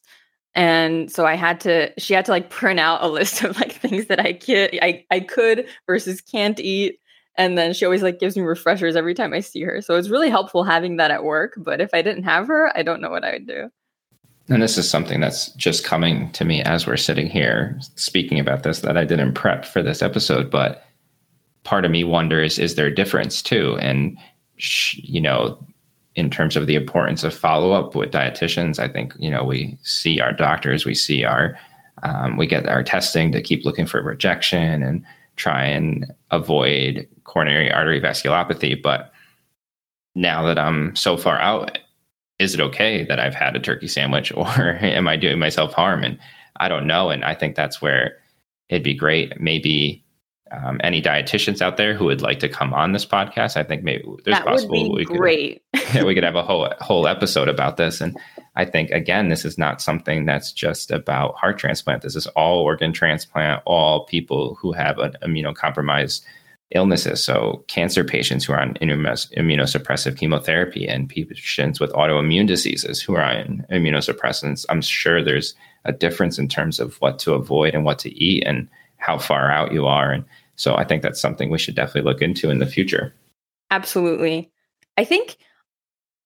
And 0.56 1.12
so 1.12 1.26
I 1.26 1.36
had 1.36 1.60
to, 1.62 1.92
she 2.00 2.14
had 2.14 2.26
to 2.26 2.32
like 2.32 2.50
print 2.50 2.80
out 2.80 3.04
a 3.04 3.08
list 3.08 3.44
of 3.44 3.60
like 3.60 3.74
things 3.74 4.06
that 4.06 4.20
I 4.20 4.34
could, 4.34 4.78
I, 4.82 5.06
I 5.12 5.20
could 5.20 5.68
versus 5.86 6.22
can't 6.22 6.60
eat. 6.60 7.00
And 7.36 7.58
then 7.58 7.74
she 7.74 7.86
always 7.86 8.04
like 8.04 8.20
gives 8.20 8.36
me 8.36 8.44
refreshers 8.44 8.96
every 8.96 9.14
time 9.14 9.34
I 9.34 9.40
see 9.40 9.62
her. 9.64 9.82
So 9.82 9.96
it's 9.96 10.10
really 10.10 10.30
helpful 10.30 10.64
having 10.64 10.98
that 10.98 11.12
at 11.12 11.24
work. 11.24 11.54
But 11.58 11.82
if 11.82 11.90
I 11.94 12.02
didn't 12.02 12.24
have 12.24 12.48
her, 12.48 12.76
I 12.78 12.84
don't 12.84 13.02
know 13.02 13.10
what 13.10 13.24
I 13.24 13.34
would 13.34 13.48
do. 13.48 13.70
And 14.50 14.62
this 14.64 14.78
is 14.78 14.90
something 14.90 15.20
that's 15.20 15.52
just 15.54 15.84
coming 15.84 16.32
to 16.32 16.44
me 16.44 16.64
as 16.64 16.88
we're 16.88 16.98
sitting 16.98 17.28
here 17.28 17.80
speaking 17.96 18.40
about 18.40 18.64
this 18.64 18.80
that 18.80 18.98
I 18.98 19.06
didn't 19.06 19.34
prep 19.34 19.64
for 19.64 19.84
this 19.84 20.02
episode, 20.02 20.50
but 20.50 20.86
part 21.64 21.86
of 21.86 21.92
me 21.92 22.04
wonders 22.04 22.58
is 22.58 22.76
there 22.76 22.88
a 22.88 22.96
difference 22.96 23.44
too? 23.44 23.78
And, 23.80 24.18
you 24.96 25.22
know, 25.22 25.64
in 26.16 26.30
terms 26.30 26.56
of 26.56 26.68
the 26.68 26.76
importance 26.76 27.24
of 27.24 27.34
follow 27.34 27.72
up 27.72 27.96
with 27.96 28.12
dietitians, 28.12 28.80
I 28.80 28.88
think, 28.88 29.14
you 29.20 29.30
know, 29.30 29.44
we 29.44 29.78
see 29.84 30.20
our 30.20 30.34
doctors, 30.34 30.86
we 30.86 30.96
see 30.96 31.24
our, 31.24 31.58
um, 32.04 32.38
we 32.38 32.48
get 32.48 32.68
our 32.68 32.84
testing 32.84 33.32
to 33.32 33.42
keep 33.42 33.66
looking 33.66 33.86
for 33.86 34.02
rejection 34.02 34.82
and 34.84 35.06
try 35.36 35.64
and 35.64 36.12
avoid 36.32 37.08
coronary 37.24 37.72
artery 37.72 38.02
vasculopathy. 38.02 38.82
But 38.82 39.12
now 40.16 40.44
that 40.46 40.60
I'm 40.60 40.96
so 40.96 41.16
far 41.16 41.40
out, 41.40 41.78
is 42.40 42.54
it 42.54 42.62
okay 42.62 43.04
that 43.06 43.20
I've 43.20 43.36
had 43.36 43.56
a 43.56 43.60
turkey 43.60 43.88
sandwich 43.88 44.32
or 44.36 44.78
am 44.82 45.08
I 45.08 45.16
doing 45.16 45.40
myself 45.40 45.74
harm? 45.74 46.04
And 46.04 46.18
I 46.60 46.68
don't 46.68 46.88
know. 46.88 47.10
And 47.10 47.24
I 47.24 47.36
think 47.36 47.56
that's 47.56 47.82
where 47.82 48.18
it'd 48.70 48.84
be 48.84 48.94
great. 48.94 49.40
Maybe 49.40 50.04
um, 50.52 50.80
any 50.84 51.02
dietitians 51.02 51.62
out 51.62 51.78
there 51.78 51.94
who 51.94 52.06
would 52.06 52.22
like 52.22 52.40
to 52.40 52.50
come 52.50 52.74
on 52.74 52.92
this 52.92 53.06
podcast, 53.06 53.58
I 53.58 53.64
think 53.64 53.84
maybe 53.84 54.04
there's 54.24 54.38
that 54.38 54.46
would 54.46 54.52
possible 54.52 54.74
be 54.74 54.90
we 54.90 55.06
could 55.06 55.18
great. 55.18 55.64
we 56.04 56.16
could 56.16 56.24
have 56.30 56.36
a 56.36 56.44
whole 56.44 56.72
whole 56.80 57.08
episode 57.08 57.48
about 57.48 57.78
this. 57.78 58.02
And 58.02 58.18
I 58.56 58.66
think 58.66 58.90
again, 58.92 59.30
this 59.30 59.46
is 59.46 59.58
not 59.58 59.82
something 59.82 60.26
that's 60.26 60.52
just 60.52 60.92
about 60.92 61.36
heart 61.36 61.58
transplant. 61.58 62.02
This 62.02 62.16
is 62.16 62.28
all 62.28 62.60
organ 62.60 62.94
transplant, 62.94 63.62
all 63.66 64.06
people 64.06 64.58
who 64.62 64.72
have 64.74 64.98
an 65.00 65.14
immunocompromised 65.24 66.22
illnesses. 66.72 67.24
So 67.24 67.64
cancer 67.68 68.04
patients 68.04 68.46
who 68.46 68.54
are 68.54 68.62
on 68.62 68.76
immunosuppressive 68.76 70.18
chemotherapy 70.18 70.88
and 70.88 71.10
patients 71.10 71.80
with 71.80 71.92
autoimmune 71.94 72.48
diseases 72.48 73.02
who 73.02 73.16
are 73.16 73.24
on 73.24 73.66
immunosuppressants. 73.72 74.66
I'm 74.70 74.82
sure 74.82 75.24
there's 75.24 75.56
a 75.86 75.92
difference 75.92 76.38
in 76.38 76.48
terms 76.48 76.80
of 76.80 76.96
what 76.98 77.18
to 77.20 77.34
avoid 77.34 77.74
and 77.74 77.86
what 77.86 78.00
to 78.00 78.14
eat 78.14 78.44
and 78.46 78.70
how 78.98 79.18
far 79.18 79.50
out 79.50 79.72
you 79.72 79.88
are. 79.88 80.12
And 80.12 80.26
so 80.60 80.76
I 80.76 80.84
think 80.84 81.02
that's 81.02 81.22
something 81.22 81.50
we 81.50 81.58
should 81.58 81.76
definitely 81.76 82.12
look 82.12 82.22
into 82.22 82.50
in 82.50 82.60
the 82.60 82.66
future. 82.66 83.14
Absolutely. 83.72 84.52
I 84.98 85.06
think 85.06 85.38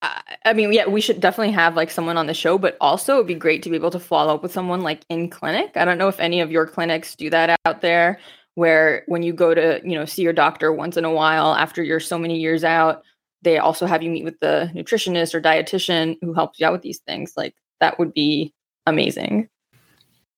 I 0.01 0.21
I 0.45 0.53
mean, 0.53 0.73
yeah, 0.73 0.87
we 0.87 1.01
should 1.01 1.21
definitely 1.21 1.53
have 1.53 1.75
like 1.75 1.91
someone 1.91 2.17
on 2.17 2.25
the 2.25 2.33
show, 2.33 2.57
but 2.57 2.75
also 2.81 3.15
it'd 3.15 3.27
be 3.27 3.35
great 3.35 3.61
to 3.63 3.69
be 3.69 3.75
able 3.75 3.91
to 3.91 3.99
follow 3.99 4.33
up 4.33 4.41
with 4.41 4.51
someone 4.51 4.81
like 4.81 5.05
in 5.07 5.29
clinic. 5.29 5.71
I 5.75 5.85
don't 5.85 5.99
know 5.99 6.07
if 6.07 6.19
any 6.19 6.41
of 6.41 6.51
your 6.51 6.65
clinics 6.65 7.15
do 7.15 7.29
that 7.29 7.55
out 7.65 7.81
there 7.81 8.19
where 8.55 9.03
when 9.07 9.21
you 9.21 9.33
go 9.33 9.53
to, 9.53 9.79
you 9.83 9.93
know, 9.93 10.05
see 10.05 10.23
your 10.23 10.33
doctor 10.33 10.73
once 10.73 10.97
in 10.97 11.05
a 11.05 11.11
while 11.11 11.53
after 11.53 11.83
you're 11.83 11.99
so 11.99 12.17
many 12.17 12.39
years 12.39 12.63
out, 12.63 13.03
they 13.43 13.59
also 13.59 13.85
have 13.85 14.01
you 14.01 14.09
meet 14.09 14.23
with 14.23 14.39
the 14.39 14.71
nutritionist 14.73 15.35
or 15.35 15.41
dietitian 15.41 16.17
who 16.21 16.33
helps 16.33 16.59
you 16.59 16.65
out 16.65 16.73
with 16.73 16.81
these 16.81 16.99
things. 16.99 17.33
Like 17.37 17.55
that 17.79 17.99
would 17.99 18.13
be 18.13 18.51
amazing. 18.87 19.47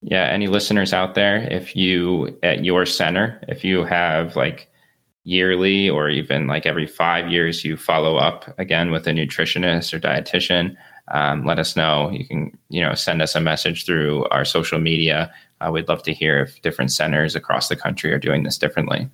Yeah, 0.08 0.26
any 0.26 0.46
listeners 0.46 0.94
out 0.94 1.16
there, 1.16 1.38
if 1.52 1.76
you 1.76 2.38
at 2.44 2.64
your 2.64 2.86
center, 2.86 3.42
if 3.48 3.64
you 3.64 3.84
have 3.86 4.36
like 4.36 4.70
yearly 5.24 5.90
or 5.90 6.10
even 6.10 6.46
like 6.46 6.68
every 6.68 6.86
five 6.86 7.32
years, 7.32 7.66
you 7.66 7.76
follow 7.76 8.18
up 8.18 8.54
again 8.60 8.92
with 8.92 9.08
a 9.08 9.10
nutritionist 9.10 9.96
or 9.96 10.00
dietitian, 10.00 10.76
um, 11.08 11.44
let 11.44 11.58
us 11.58 11.76
know. 11.76 12.12
You 12.12 12.24
can, 12.28 12.56
you 12.70 12.82
know, 12.82 12.94
send 12.94 13.24
us 13.24 13.34
a 13.34 13.42
message 13.42 13.84
through 13.84 14.26
our 14.26 14.46
social 14.46 14.78
media. 14.78 15.34
Uh, 15.60 15.72
we'd 15.72 15.90
love 15.90 16.04
to 16.04 16.14
hear 16.14 16.44
if 16.44 16.62
different 16.62 16.92
centers 16.92 17.36
across 17.36 17.68
the 17.68 17.76
country 17.76 18.14
are 18.14 18.20
doing 18.20 18.44
this 18.44 18.60
differently. 18.60 19.10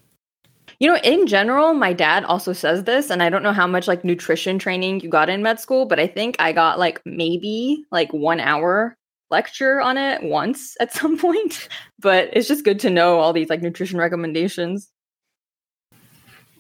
You 0.79 0.89
know, 0.89 0.97
in 1.05 1.25
general, 1.25 1.73
my 1.73 1.93
dad 1.93 2.25
also 2.25 2.51
says 2.51 2.83
this, 2.83 3.09
and 3.09 3.23
I 3.23 3.29
don't 3.29 3.43
know 3.43 3.53
how 3.53 3.67
much 3.67 3.87
like 3.87 4.03
nutrition 4.03 4.59
training 4.59 4.99
you 4.99 5.09
got 5.09 5.29
in 5.29 5.41
med 5.41 5.61
school, 5.61 5.85
but 5.85 6.01
I 6.01 6.07
think 6.07 6.35
I 6.39 6.51
got 6.51 6.79
like 6.79 7.01
maybe 7.05 7.85
like 7.91 8.11
one 8.11 8.41
hour 8.41 8.97
lecture 9.31 9.79
on 9.81 9.97
it 9.97 10.21
once 10.23 10.75
at 10.79 10.91
some 10.99 11.17
point. 11.17 11.67
But 11.99 12.29
it's 12.33 12.47
just 12.47 12.63
good 12.65 12.79
to 12.81 12.89
know 12.89 13.19
all 13.19 13.33
these 13.33 13.49
like 13.49 13.61
nutrition 13.61 13.97
recommendations. 13.97 14.91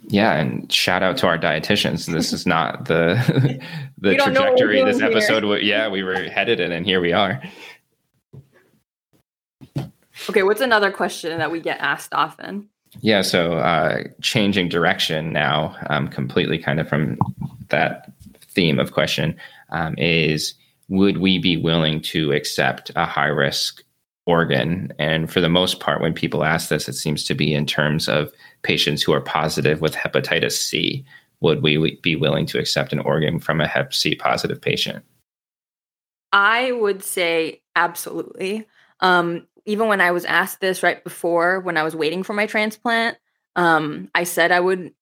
Yeah, 0.07 0.33
and 0.33 0.71
shout 0.71 1.03
out 1.03 1.17
to 1.17 1.27
our 1.27 1.37
dietitians. 1.37 2.07
This 2.11 2.33
is 2.33 2.47
not 2.47 2.85
the 2.85 3.13
the 3.99 4.09
We 4.09 4.17
don't 4.17 4.33
know 4.33 4.41
what 4.41 4.51
we're 4.53 4.57
trajectory 4.67 4.83
this 4.83 4.99
here. 4.99 5.09
episode. 5.09 5.45
wa- 5.45 5.55
Yeah, 5.55 5.89
we 5.89 6.01
were 6.01 6.23
headed 6.23 6.59
in, 6.59 6.71
and 6.71 6.85
here 6.87 6.99
we 6.99 7.13
are. 7.13 7.39
Okay, 10.29 10.43
what's 10.43 10.61
another 10.61 10.91
question 10.91 11.37
that 11.39 11.51
we 11.51 11.59
get 11.59 11.79
asked 11.79 12.13
often? 12.13 12.69
Yeah, 12.99 13.21
so 13.21 13.53
uh, 13.53 14.03
changing 14.21 14.69
direction 14.69 15.31
now, 15.31 15.75
um, 15.89 16.07
completely 16.09 16.57
kind 16.57 16.79
of 16.79 16.87
from 16.89 17.17
that 17.69 18.11
theme 18.53 18.79
of 18.79 18.91
question, 18.91 19.35
um, 19.69 19.95
is 19.97 20.53
would 20.91 21.19
we 21.19 21.39
be 21.39 21.55
willing 21.55 22.01
to 22.01 22.33
accept 22.33 22.91
a 22.97 23.05
high 23.05 23.27
risk 23.27 23.81
organ? 24.25 24.91
And 24.99 25.31
for 25.31 25.39
the 25.39 25.47
most 25.47 25.79
part, 25.79 26.01
when 26.01 26.13
people 26.13 26.43
ask 26.43 26.67
this, 26.67 26.89
it 26.89 26.95
seems 26.95 27.23
to 27.23 27.33
be 27.33 27.53
in 27.53 27.65
terms 27.65 28.09
of 28.09 28.29
patients 28.63 29.01
who 29.01 29.13
are 29.13 29.21
positive 29.21 29.79
with 29.79 29.95
hepatitis 29.95 30.51
C. 30.51 31.05
Would 31.39 31.63
we 31.63 31.97
be 32.03 32.17
willing 32.17 32.45
to 32.47 32.59
accept 32.59 32.91
an 32.91 32.99
organ 32.99 33.39
from 33.39 33.61
a 33.61 33.67
Hep 33.67 33.93
C 33.93 34.15
positive 34.15 34.61
patient? 34.61 35.05
I 36.33 36.73
would 36.73 37.03
say 37.03 37.61
absolutely. 37.73 38.67
Um, 38.99 39.47
even 39.65 39.87
when 39.87 40.01
I 40.01 40.11
was 40.11 40.25
asked 40.25 40.59
this 40.59 40.83
right 40.83 41.01
before, 41.05 41.61
when 41.61 41.77
I 41.77 41.83
was 41.83 41.95
waiting 41.95 42.21
for 42.21 42.33
my 42.33 42.47
transplant, 42.47 43.17
um, 43.55 44.11
I 44.13 44.25
said 44.25 44.51
I 44.51 44.59
would, 44.59 44.93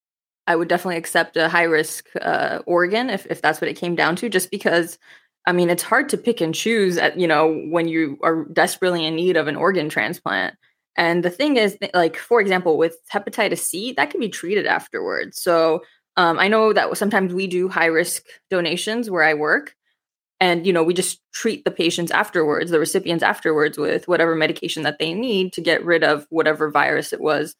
I 0.46 0.56
would 0.56 0.68
definitely 0.68 0.98
accept 0.98 1.36
a 1.36 1.50
high 1.50 1.64
risk 1.64 2.08
uh, 2.22 2.60
organ 2.68 3.10
if 3.10 3.26
if 3.26 3.42
that's 3.42 3.60
what 3.60 3.70
it 3.70 3.78
came 3.78 3.96
down 3.96 4.16
to. 4.18 4.30
Just 4.30 4.52
because, 4.52 5.00
I 5.46 5.52
mean, 5.52 5.70
it's 5.70 5.84
hard 5.84 6.10
to 6.10 6.18
pick 6.18 6.42
and 6.42 6.54
choose 6.54 6.98
at 6.98 7.20
you 7.20 7.28
know 7.28 7.54
when 7.70 7.88
you 7.88 8.18
are 8.24 8.46
desperately 8.54 9.06
in 9.06 9.16
need 9.16 9.38
of 9.38 9.48
an 9.48 9.56
organ 9.56 9.90
transplant. 9.90 10.56
And 10.98 11.24
the 11.24 11.30
thing 11.30 11.56
is, 11.56 11.78
like, 11.94 12.18
for 12.18 12.42
example, 12.42 12.78
with 12.78 12.98
hepatitis 13.14 13.60
C, 13.60 13.94
that 13.94 14.10
can 14.10 14.20
be 14.20 14.28
treated 14.28 14.66
afterwards. 14.66 15.42
So 15.42 15.82
um, 16.18 16.38
I 16.38 16.50
know 16.50 16.74
that 16.74 16.98
sometimes 16.98 17.34
we 17.34 17.48
do 17.48 17.70
high 17.70 17.86
risk 17.86 18.26
donations 18.50 19.10
where 19.10 19.24
I 19.24 19.34
work. 19.34 19.76
And, 20.42 20.66
you 20.68 20.74
know, 20.74 20.84
we 20.84 20.94
just 20.94 21.22
treat 21.34 21.64
the 21.64 21.72
patients 21.72 22.12
afterwards, 22.12 22.72
the 22.72 22.80
recipients 22.80 23.24
afterwards 23.24 23.78
with 23.78 24.10
whatever 24.10 24.36
medication 24.36 24.84
that 24.84 25.00
they 25.00 25.14
need 25.14 25.54
to 25.54 25.62
get 25.62 25.86
rid 25.86 26.04
of 26.04 26.26
whatever 26.30 26.70
virus 26.70 27.14
it 27.14 27.22
was. 27.22 27.56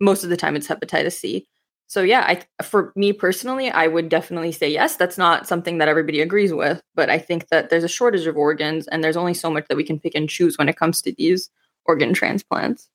Most 0.00 0.24
of 0.24 0.30
the 0.30 0.36
time, 0.36 0.56
it's 0.56 0.68
hepatitis 0.68 1.12
C. 1.12 1.46
So 1.92 2.00
yeah, 2.00 2.24
I 2.26 2.62
for 2.62 2.90
me 2.96 3.12
personally, 3.12 3.70
I 3.70 3.86
would 3.86 4.08
definitely 4.08 4.50
say 4.50 4.66
yes. 4.66 4.96
That's 4.96 5.18
not 5.18 5.46
something 5.46 5.76
that 5.76 5.88
everybody 5.88 6.22
agrees 6.22 6.50
with, 6.50 6.80
but 6.94 7.10
I 7.10 7.18
think 7.18 7.48
that 7.48 7.68
there's 7.68 7.84
a 7.84 7.88
shortage 7.88 8.26
of 8.26 8.34
organs 8.34 8.88
and 8.88 9.04
there's 9.04 9.18
only 9.18 9.34
so 9.34 9.50
much 9.50 9.66
that 9.68 9.76
we 9.76 9.84
can 9.84 10.00
pick 10.00 10.14
and 10.14 10.26
choose 10.26 10.56
when 10.56 10.70
it 10.70 10.78
comes 10.78 11.02
to 11.02 11.12
these 11.12 11.50
organ 11.84 12.14
transplants. 12.14 12.88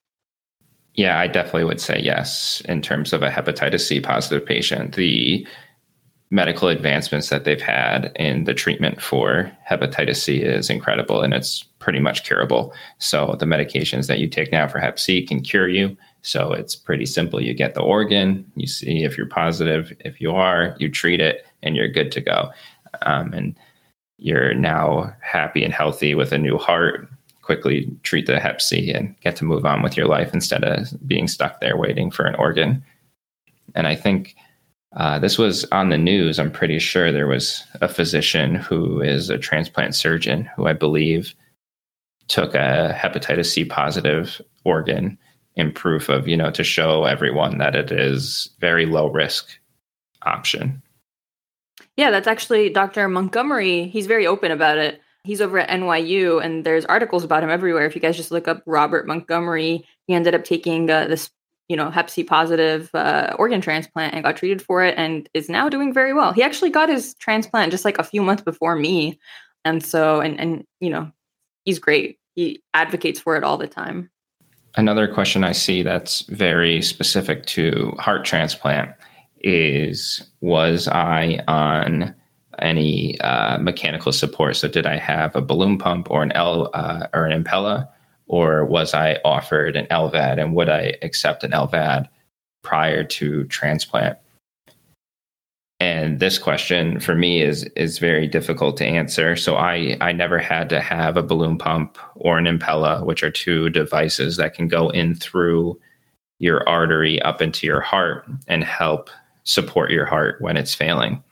Yeah, 0.95 1.19
I 1.19 1.27
definitely 1.27 1.65
would 1.65 1.79
say 1.79 2.01
yes 2.01 2.63
in 2.65 2.81
terms 2.81 3.13
of 3.13 3.21
a 3.21 3.29
hepatitis 3.29 3.81
C 3.81 3.99
positive 3.99 4.43
patient. 4.43 4.95
The 4.95 5.45
medical 6.31 6.67
advancements 6.67 7.29
that 7.29 7.43
they've 7.43 7.61
had 7.61 8.11
in 8.15 8.45
the 8.45 8.55
treatment 8.55 8.99
for 8.99 9.55
hepatitis 9.69 10.15
C 10.15 10.37
is 10.41 10.71
incredible 10.71 11.21
and 11.21 11.35
it's 11.35 11.61
pretty 11.77 11.99
much 11.99 12.23
curable. 12.23 12.73
So 12.97 13.35
the 13.37 13.45
medications 13.45 14.07
that 14.07 14.17
you 14.17 14.27
take 14.27 14.51
now 14.51 14.67
for 14.67 14.79
hep 14.79 14.97
C 14.97 15.23
can 15.23 15.41
cure 15.41 15.69
you 15.69 15.95
so 16.21 16.51
it's 16.51 16.75
pretty 16.75 17.05
simple. 17.05 17.41
You 17.41 17.53
get 17.53 17.73
the 17.73 17.81
organ, 17.81 18.49
you 18.55 18.67
see 18.67 19.03
if 19.03 19.17
you're 19.17 19.27
positive. 19.27 19.95
If 20.01 20.19
you 20.19 20.31
are, 20.31 20.75
you 20.79 20.89
treat 20.89 21.21
it, 21.21 21.45
and 21.63 21.75
you're 21.75 21.87
good 21.87 22.11
to 22.13 22.21
go. 22.21 22.51
Um, 23.03 23.33
and 23.33 23.55
you're 24.17 24.53
now 24.53 25.13
happy 25.21 25.63
and 25.63 25.73
healthy 25.73 26.15
with 26.15 26.31
a 26.31 26.37
new 26.37 26.57
heart. 26.57 27.07
Quickly 27.41 27.89
treat 28.03 28.25
the 28.25 28.39
Hep 28.39 28.61
C 28.61 28.91
and 28.91 29.15
get 29.21 29.37
to 29.37 29.45
move 29.45 29.65
on 29.65 29.81
with 29.81 29.95
your 29.95 30.07
life 30.07 30.33
instead 30.33 30.63
of 30.65 30.89
being 31.07 31.27
stuck 31.27 31.61
there 31.61 31.77
waiting 31.77 32.11
for 32.11 32.25
an 32.25 32.35
organ. 32.35 32.83
And 33.73 33.87
I 33.87 33.95
think 33.95 34.35
uh, 34.95 35.19
this 35.19 35.37
was 35.37 35.63
on 35.71 35.89
the 35.89 35.97
news. 35.97 36.39
I'm 36.39 36.51
pretty 36.51 36.79
sure 36.79 37.11
there 37.11 37.27
was 37.27 37.63
a 37.79 37.87
physician 37.87 38.55
who 38.55 39.01
is 39.01 39.29
a 39.29 39.37
transplant 39.37 39.95
surgeon 39.95 40.49
who 40.55 40.67
I 40.67 40.73
believe 40.73 41.35
took 42.27 42.53
a 42.53 42.93
hepatitis 42.97 43.45
C 43.45 43.63
positive 43.63 44.41
organ 44.65 45.17
in 45.57 45.71
proof 45.71 46.07
of 46.07 46.27
you 46.27 46.37
know 46.37 46.51
to 46.51 46.63
show 46.63 47.03
everyone 47.03 47.57
that 47.57 47.75
it 47.75 47.91
is 47.91 48.49
very 48.59 48.85
low 48.85 49.09
risk 49.09 49.59
option. 50.21 50.81
Yeah 51.97 52.11
that's 52.11 52.27
actually 52.27 52.69
dr 52.69 53.09
montgomery. 53.09 53.87
He's 53.89 54.05
very 54.05 54.25
open 54.25 54.51
about 54.51 54.77
it. 54.77 55.01
He's 55.23 55.41
over 55.41 55.59
at 55.59 55.69
nyu 55.69 56.43
and 56.43 56.63
there's 56.63 56.85
articles 56.85 57.23
about 57.25 57.43
him 57.43 57.49
everywhere. 57.49 57.85
If 57.85 57.95
you 57.95 58.01
guys 58.01 58.15
just 58.15 58.31
look 58.31 58.47
up 58.47 58.63
robert 58.65 59.07
montgomery 59.07 59.85
he 60.05 60.13
ended 60.13 60.35
up 60.35 60.45
taking 60.45 60.89
uh, 60.89 61.07
this 61.07 61.29
you 61.67 61.75
know 61.75 61.89
hep 61.89 62.09
c 62.09 62.23
positive 62.23 62.89
uh, 62.93 63.35
organ 63.37 63.59
transplant 63.59 64.13
and 64.13 64.23
got 64.23 64.37
treated 64.37 64.61
for 64.61 64.83
it 64.83 64.95
and 64.97 65.27
is 65.33 65.49
now 65.49 65.67
doing 65.67 65.91
very 65.91 66.13
well. 66.13 66.31
He 66.31 66.43
actually 66.43 66.69
got 66.69 66.87
his 66.87 67.15
transplant 67.15 67.71
just 67.71 67.83
like 67.83 67.97
a 67.97 68.03
few 68.03 68.21
months 68.21 68.43
before 68.43 68.75
me. 68.75 69.19
And 69.65 69.83
so 69.83 70.21
and 70.21 70.39
and 70.39 70.65
you 70.79 70.91
know 70.91 71.11
he's 71.65 71.79
great. 71.79 72.19
He 72.35 72.61
advocates 72.75 73.19
for 73.19 73.35
it 73.35 73.43
all 73.43 73.57
the 73.57 73.67
time 73.67 74.11
another 74.77 75.07
question 75.07 75.43
I 75.43 75.51
see 75.51 75.81
that's 75.81 76.21
very 76.29 76.81
specific 76.81 77.45
to 77.47 77.93
heart 77.99 78.23
transplant 78.25 78.91
is 79.41 80.21
was 80.41 80.87
I 80.87 81.43
on 81.47 82.15
any 82.59 83.19
uh, 83.21 83.57
mechanical 83.57 84.11
support? 84.11 84.55
So 84.55 84.67
did 84.67 84.85
I 84.85 84.97
have 84.97 85.35
a 85.35 85.41
balloon 85.41 85.77
pump 85.77 86.09
or 86.09 86.23
an 86.23 86.31
L 86.31 86.69
uh, 86.73 87.07
or 87.13 87.25
an 87.25 87.43
Impella, 87.43 87.87
or 88.27 88.65
was 88.65 88.93
I 88.93 89.19
offered 89.25 89.75
an 89.75 89.85
LVAD, 89.87 90.39
and 90.39 90.55
would 90.55 90.69
I 90.69 90.95
accept 91.01 91.43
an 91.43 91.51
LVAD 91.51 92.07
prior 92.63 93.03
to 93.03 93.43
transplant? 93.45 94.17
And 95.79 96.19
this 96.19 96.39
question 96.39 96.99
for 96.99 97.15
me 97.15 97.41
is 97.41 97.63
is 97.75 97.99
very 97.99 98.27
difficult 98.27 98.77
to 98.77 98.85
answer 98.85 99.35
so 99.35 99.55
i 99.55 99.95
i 100.01 100.11
never 100.11 100.39
had 100.39 100.69
to 100.69 100.81
have 100.81 101.17
a 101.17 101.23
balloon 101.23 101.57
pump 101.57 101.97
or 102.15 102.37
an 102.37 102.45
impella 102.45 103.05
which 103.05 103.23
are 103.23 103.31
two 103.31 103.69
devices 103.69 104.37
that 104.37 104.53
can 104.53 104.67
go 104.67 104.89
in 104.89 105.13
through 105.15 105.79
your 106.39 106.67
artery 106.67 107.21
up 107.21 107.41
into 107.41 107.65
your 107.65 107.81
heart 107.81 108.25
and 108.47 108.63
help 108.63 109.09
support 109.43 109.91
your 109.91 110.05
heart 110.05 110.41
when 110.41 110.57
it's 110.57 110.75
failing 110.75 111.23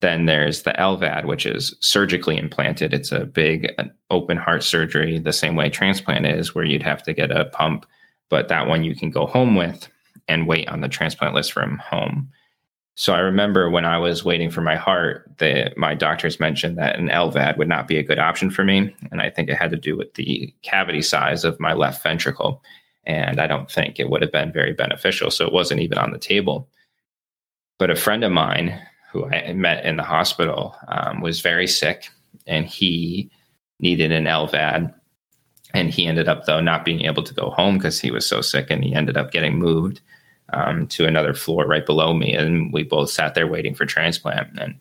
then 0.00 0.26
there's 0.26 0.62
the 0.62 0.72
LVAD, 0.78 1.24
which 1.24 1.44
is 1.44 1.74
surgically 1.80 2.38
implanted. 2.38 2.94
It's 2.94 3.10
a 3.10 3.24
big 3.24 3.72
uh, 3.78 3.84
open 4.10 4.36
heart 4.36 4.62
surgery, 4.62 5.18
the 5.18 5.32
same 5.32 5.56
way 5.56 5.70
transplant 5.70 6.26
is, 6.26 6.54
where 6.54 6.64
you'd 6.64 6.82
have 6.82 7.02
to 7.04 7.12
get 7.12 7.30
a 7.30 7.46
pump, 7.46 7.84
but 8.28 8.48
that 8.48 8.68
one 8.68 8.84
you 8.84 8.94
can 8.94 9.10
go 9.10 9.26
home 9.26 9.56
with 9.56 9.88
and 10.28 10.46
wait 10.46 10.68
on 10.68 10.82
the 10.82 10.88
transplant 10.88 11.34
list 11.34 11.52
from 11.52 11.78
home. 11.78 12.30
So 12.98 13.14
I 13.14 13.20
remember 13.20 13.70
when 13.70 13.84
I 13.84 13.96
was 13.96 14.24
waiting 14.24 14.50
for 14.50 14.60
my 14.60 14.74
heart, 14.74 15.30
that 15.38 15.78
my 15.78 15.94
doctors 15.94 16.40
mentioned 16.40 16.76
that 16.78 16.98
an 16.98 17.10
LVAD 17.10 17.56
would 17.56 17.68
not 17.68 17.86
be 17.86 17.96
a 17.96 18.02
good 18.02 18.18
option 18.18 18.50
for 18.50 18.64
me. 18.64 18.92
And 19.12 19.22
I 19.22 19.30
think 19.30 19.48
it 19.48 19.56
had 19.56 19.70
to 19.70 19.76
do 19.76 19.96
with 19.96 20.14
the 20.14 20.52
cavity 20.62 21.00
size 21.00 21.44
of 21.44 21.60
my 21.60 21.74
left 21.74 22.02
ventricle. 22.02 22.60
And 23.04 23.40
I 23.40 23.46
don't 23.46 23.70
think 23.70 24.00
it 24.00 24.10
would 24.10 24.20
have 24.20 24.32
been 24.32 24.52
very 24.52 24.72
beneficial. 24.72 25.30
So 25.30 25.46
it 25.46 25.52
wasn't 25.52 25.80
even 25.80 25.96
on 25.96 26.10
the 26.10 26.18
table. 26.18 26.68
But 27.78 27.90
a 27.90 27.94
friend 27.94 28.24
of 28.24 28.32
mine 28.32 28.76
who 29.12 29.26
I 29.26 29.52
met 29.52 29.84
in 29.84 29.96
the 29.96 30.02
hospital 30.02 30.74
um, 30.88 31.20
was 31.20 31.40
very 31.40 31.68
sick 31.68 32.08
and 32.48 32.66
he 32.66 33.30
needed 33.78 34.10
an 34.10 34.24
LVAD. 34.24 34.92
And 35.72 35.88
he 35.88 36.08
ended 36.08 36.28
up, 36.28 36.46
though, 36.46 36.60
not 36.60 36.84
being 36.84 37.02
able 37.02 37.22
to 37.22 37.34
go 37.34 37.50
home 37.50 37.78
because 37.78 38.00
he 38.00 38.10
was 38.10 38.28
so 38.28 38.40
sick 38.40 38.72
and 38.72 38.82
he 38.82 38.92
ended 38.92 39.16
up 39.16 39.30
getting 39.30 39.56
moved 39.56 40.00
um, 40.52 40.86
to 40.88 41.06
another 41.06 41.34
floor 41.34 41.66
right 41.66 41.84
below 41.84 42.14
me, 42.14 42.34
and 42.34 42.72
we 42.72 42.82
both 42.82 43.10
sat 43.10 43.34
there 43.34 43.46
waiting 43.46 43.74
for 43.74 43.86
transplant. 43.86 44.58
And 44.58 44.78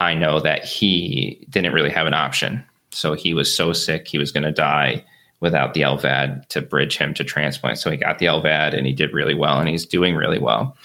I 0.00 0.14
know 0.14 0.40
that 0.40 0.64
he 0.64 1.46
didn't 1.50 1.72
really 1.72 1.90
have 1.90 2.06
an 2.06 2.14
option, 2.14 2.64
so 2.90 3.14
he 3.14 3.34
was 3.34 3.52
so 3.52 3.72
sick 3.72 4.08
he 4.08 4.18
was 4.18 4.32
going 4.32 4.44
to 4.44 4.52
die 4.52 5.04
without 5.40 5.72
the 5.72 5.80
LVAD 5.80 6.46
to 6.48 6.60
bridge 6.60 6.98
him 6.98 7.14
to 7.14 7.24
transplant. 7.24 7.78
So 7.78 7.90
he 7.90 7.96
got 7.96 8.18
the 8.18 8.26
LVAD, 8.26 8.76
and 8.76 8.86
he 8.86 8.92
did 8.92 9.12
really 9.12 9.34
well, 9.34 9.58
and 9.58 9.68
he's 9.68 9.86
doing 9.86 10.14
really 10.14 10.38
well. 10.38 10.76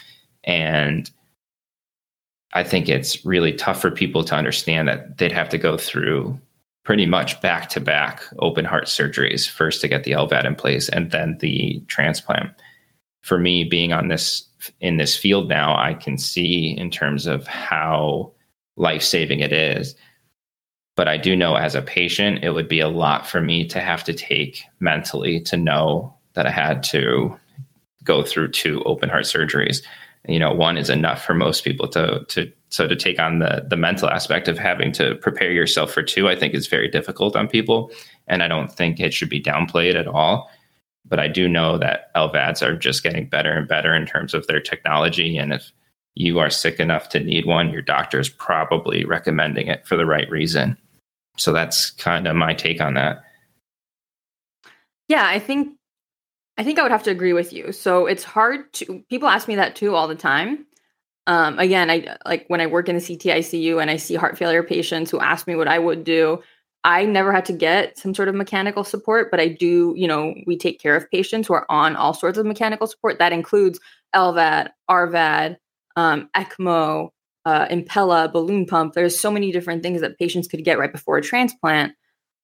And 0.43 1.09
I 2.53 2.63
think 2.63 2.88
it's 2.88 3.25
really 3.25 3.51
tough 3.51 3.81
for 3.81 3.91
people 3.91 4.23
to 4.23 4.35
understand 4.35 4.88
that 4.88 5.17
they'd 5.17 5.31
have 5.31 5.49
to 5.49 5.57
go 5.57 5.77
through 5.77 6.39
pretty 6.85 7.05
much 7.05 7.41
back 7.41 7.67
to 7.69 7.81
back 7.81 8.23
open 8.39 8.63
heart 8.63 8.85
surgeries 8.85 9.49
first 9.49 9.81
to 9.81 9.88
get 9.88 10.03
the 10.05 10.11
LVAD 10.11 10.45
in 10.45 10.55
place 10.55 10.88
and 10.88 11.11
then 11.11 11.38
the 11.41 11.83
transplant 11.88 12.51
for 13.25 13.39
me 13.39 13.63
being 13.63 13.91
on 13.91 14.07
this 14.07 14.47
in 14.81 14.97
this 14.97 15.17
field 15.17 15.49
now, 15.49 15.75
I 15.75 15.95
can 15.95 16.15
see 16.15 16.75
in 16.77 16.91
terms 16.91 17.25
of 17.25 17.47
how 17.47 18.31
life 18.77 19.01
saving 19.01 19.39
it 19.39 19.51
is. 19.51 19.95
But 20.95 21.07
I 21.07 21.17
do 21.17 21.35
know 21.35 21.55
as 21.55 21.73
a 21.73 21.81
patient, 21.81 22.43
it 22.43 22.51
would 22.51 22.67
be 22.67 22.79
a 22.79 22.88
lot 22.88 23.25
for 23.25 23.41
me 23.41 23.65
to 23.69 23.79
have 23.79 24.03
to 24.03 24.13
take 24.13 24.63
mentally 24.79 25.41
to 25.41 25.57
know 25.57 26.13
that 26.35 26.45
I 26.45 26.51
had 26.51 26.83
to 26.83 27.35
go 28.03 28.21
through 28.21 28.51
two 28.51 28.83
open 28.83 29.09
heart 29.09 29.25
surgeries. 29.25 29.81
You 30.27 30.38
know, 30.38 30.53
one 30.53 30.77
is 30.77 30.91
enough 30.91 31.25
for 31.25 31.33
most 31.33 31.63
people 31.63 31.88
to 31.89 32.23
to 32.27 32.51
so 32.69 32.88
to 32.88 32.95
take 32.95 33.19
on 33.19 33.39
the 33.39 33.65
the 33.67 33.75
mental 33.75 34.07
aspect 34.07 34.47
of 34.47 34.59
having 34.59 34.91
to 34.93 35.15
prepare 35.15 35.51
yourself 35.51 35.91
for 35.91 36.03
two, 36.03 36.29
I 36.29 36.35
think 36.35 36.53
is 36.53 36.67
very 36.67 36.89
difficult 36.89 37.35
on 37.35 37.47
people, 37.47 37.89
and 38.27 38.43
I 38.43 38.47
don't 38.47 38.71
think 38.71 38.99
it 38.99 39.15
should 39.15 39.29
be 39.29 39.41
downplayed 39.41 39.95
at 39.95 40.07
all 40.07 40.51
but 41.07 41.19
I 41.19 41.27
do 41.27 41.47
know 41.47 41.77
that 41.77 42.13
LVADs 42.15 42.61
are 42.61 42.75
just 42.75 43.03
getting 43.03 43.27
better 43.27 43.51
and 43.51 43.67
better 43.67 43.93
in 43.93 44.05
terms 44.05 44.33
of 44.33 44.47
their 44.47 44.59
technology. 44.59 45.37
And 45.37 45.53
if 45.53 45.71
you 46.15 46.39
are 46.39 46.49
sick 46.49 46.79
enough 46.79 47.09
to 47.09 47.19
need 47.19 47.45
one, 47.45 47.71
your 47.71 47.81
doctor 47.81 48.19
is 48.19 48.29
probably 48.29 49.05
recommending 49.05 49.67
it 49.67 49.85
for 49.85 49.97
the 49.97 50.05
right 50.05 50.29
reason. 50.29 50.77
So 51.37 51.51
that's 51.51 51.91
kind 51.91 52.27
of 52.27 52.35
my 52.35 52.53
take 52.53 52.81
on 52.81 52.93
that. 52.95 53.23
Yeah, 55.07 55.25
I 55.27 55.39
think 55.39 55.77
I 56.57 56.63
think 56.63 56.79
I 56.79 56.83
would 56.83 56.91
have 56.91 57.03
to 57.03 57.11
agree 57.11 57.33
with 57.33 57.51
you. 57.51 57.71
So 57.71 58.05
it's 58.05 58.23
hard 58.23 58.71
to 58.73 59.03
people 59.09 59.27
ask 59.27 59.47
me 59.47 59.55
that 59.55 59.75
too 59.75 59.93
all 59.93 60.07
the 60.07 60.15
time. 60.15 60.65
Um, 61.27 61.59
again, 61.59 61.89
I 61.89 62.17
like 62.25 62.45
when 62.47 62.61
I 62.61 62.67
work 62.67 62.87
in 62.87 62.95
the 62.95 63.01
CTICU 63.01 63.81
and 63.81 63.89
I 63.91 63.97
see 63.97 64.15
heart 64.15 64.37
failure 64.37 64.63
patients 64.63 65.11
who 65.11 65.19
ask 65.19 65.47
me 65.47 65.55
what 65.55 65.67
I 65.67 65.79
would 65.79 66.03
do. 66.03 66.41
I 66.86 67.04
never 67.04 67.34
had 67.34 67.45
to 67.45 67.54
get 67.54 67.98
some 67.98 68.13
sort 68.13 68.30
of 68.30 68.36
mechanical 68.36 68.84
support, 68.84 69.32
but 69.32 69.39
I 69.39 69.48
do, 69.48 69.95
you 69.98 70.08
know, 70.08 70.36
we 70.45 70.56
take 70.56 70.80
care 70.80 70.95
of 70.95 71.10
patients 71.10 71.48
who 71.48 71.56
are 71.56 71.65
on 71.67 71.95
all 71.95 72.13
sorts 72.13 72.38
of 72.38 72.45
mechanical 72.45 72.86
support. 72.86 73.17
That 73.17 73.34
includes 73.34 73.80
LVAD, 74.15 74.69
RVAD, 74.89 75.58
um, 75.95 76.30
ECMO, 76.38 77.10
uh, 77.45 77.67
Impella, 77.69 78.32
balloon 78.32 78.67
pump. 78.67 78.93
There's 78.93 79.19
so 79.19 79.32
many 79.32 79.52
different 79.52 79.82
things 79.82 80.02
that 80.02 80.19
patients 80.19 80.48
could 80.48 80.63
get 80.63 80.78
right 80.78 80.91
before 80.91 81.17
a 81.17 81.24
transplant 81.24 81.93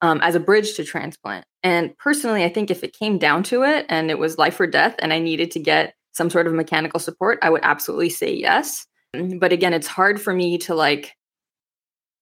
um, 0.02 0.20
as 0.24 0.34
a 0.34 0.40
bridge 0.40 0.74
to 0.76 0.84
transplant. 0.84 1.46
And 1.62 1.96
personally, 2.00 2.44
I 2.44 2.50
think 2.50 2.72
if 2.72 2.84
it 2.84 2.98
came 2.98 3.20
down 3.20 3.44
to 3.44 3.62
it 3.62 3.86
and 3.90 4.10
it 4.10 4.18
was 4.18 4.40
life 4.40 4.60
or 4.60 4.66
death 4.66 4.96
and 5.00 5.14
I 5.14 5.20
needed 5.20 5.52
to 5.52 5.60
get 5.60 5.94
some 6.14 6.32
sort 6.32 6.48
of 6.48 6.54
mechanical 6.54 7.00
support, 7.00 7.38
I 7.44 7.52
would 7.52 7.62
absolutely 7.64 8.10
say 8.10 8.34
yes. 8.34 8.88
But 9.14 9.54
again, 9.54 9.74
it's 9.74 9.88
hard 9.88 10.20
for 10.20 10.34
me 10.34 10.58
to 10.60 10.74
like 10.74 11.16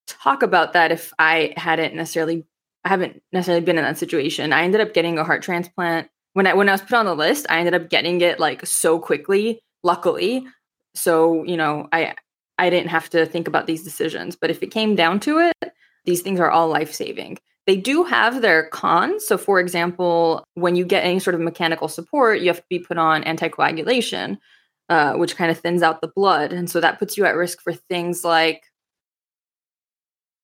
talk 0.10 0.43
about 0.43 0.74
that 0.74 0.91
if 0.91 1.13
I 1.19 1.54
hadn't 1.58 1.95
necessarily 1.95 2.45
I 2.86 2.89
haven't 2.89 3.22
necessarily 3.34 3.63
been 3.63 3.78
in 3.78 3.84
that 3.84 3.98
situation. 3.98 4.54
I 4.54 4.63
ended 4.63 4.82
up 4.82 4.93
getting 4.93 5.17
a 5.17 5.24
heart 5.24 5.43
transplant 5.43 6.10
when 6.34 6.48
I 6.48 6.54
when 6.54 6.69
I 6.69 6.74
was 6.74 6.82
put 6.82 6.93
on 6.93 7.06
the 7.06 7.15
list. 7.15 7.45
I 7.50 7.60
ended 7.60 7.74
up 7.74 7.89
getting 7.89 8.22
it 8.22 8.39
like 8.39 8.65
so 8.65 9.00
quickly, 9.00 9.62
luckily. 9.84 10.48
So 10.95 11.43
you 11.43 11.58
know, 11.58 11.88
I 11.91 12.15
I 12.58 12.69
didn't 12.69 12.89
have 12.89 13.10
to 13.12 13.26
think 13.26 13.48
about 13.48 13.67
these 13.67 13.84
decisions. 13.84 14.36
But 14.36 14.50
if 14.50 14.62
it 14.63 14.72
came 14.72 14.95
down 14.95 15.19
to 15.22 15.39
it, 15.39 15.74
these 16.06 16.22
things 16.22 16.39
are 16.39 16.52
all 16.52 16.67
life 16.67 16.93
saving. 16.93 17.38
They 17.67 17.78
do 17.78 18.04
have 18.04 18.41
their 18.41 18.67
cons. 18.69 19.28
So, 19.28 19.38
for 19.38 19.60
example, 19.60 20.43
when 20.56 20.76
you 20.76 20.86
get 20.86 21.04
any 21.04 21.19
sort 21.19 21.36
of 21.36 21.41
mechanical 21.41 21.88
support, 21.88 22.41
you 22.41 22.48
have 22.48 22.58
to 22.58 22.65
be 22.69 22.80
put 22.80 22.98
on 22.98 23.24
anticoagulation, 23.24 24.39
uh, 24.89 25.13
which 25.13 25.36
kind 25.36 25.52
of 25.52 25.60
thins 25.60 25.84
out 25.84 26.02
the 26.02 26.12
blood. 26.15 26.52
And 26.52 26.69
so 26.69 26.82
that 26.82 26.98
puts 26.98 27.15
you 27.15 27.26
at 27.26 27.36
risk 27.36 27.62
for 27.62 27.74
things 27.74 28.24
like 28.24 28.63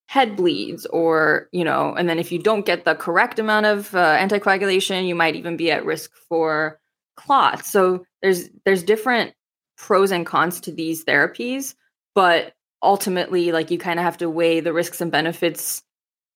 head 0.06 0.36
bleeds 0.36 0.86
or 0.86 1.48
you 1.52 1.64
know 1.64 1.94
and 1.94 2.08
then 2.08 2.18
if 2.18 2.30
you 2.30 2.38
don't 2.38 2.64
get 2.64 2.84
the 2.84 2.94
correct 2.94 3.38
amount 3.38 3.66
of 3.66 3.94
uh, 3.94 4.16
anticoagulation 4.16 5.06
you 5.06 5.14
might 5.14 5.36
even 5.36 5.56
be 5.56 5.70
at 5.70 5.84
risk 5.84 6.12
for 6.28 6.78
clots. 7.16 7.70
So 7.70 8.04
there's 8.22 8.48
there's 8.64 8.82
different 8.82 9.34
pros 9.76 10.12
and 10.12 10.24
cons 10.24 10.60
to 10.60 10.72
these 10.72 11.04
therapies 11.04 11.74
but 12.14 12.54
ultimately 12.82 13.52
like 13.52 13.70
you 13.70 13.78
kind 13.78 13.98
of 13.98 14.04
have 14.04 14.18
to 14.18 14.30
weigh 14.30 14.60
the 14.60 14.72
risks 14.72 15.00
and 15.00 15.10
benefits 15.10 15.82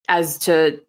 as 0.08 0.38
to 0.38 0.80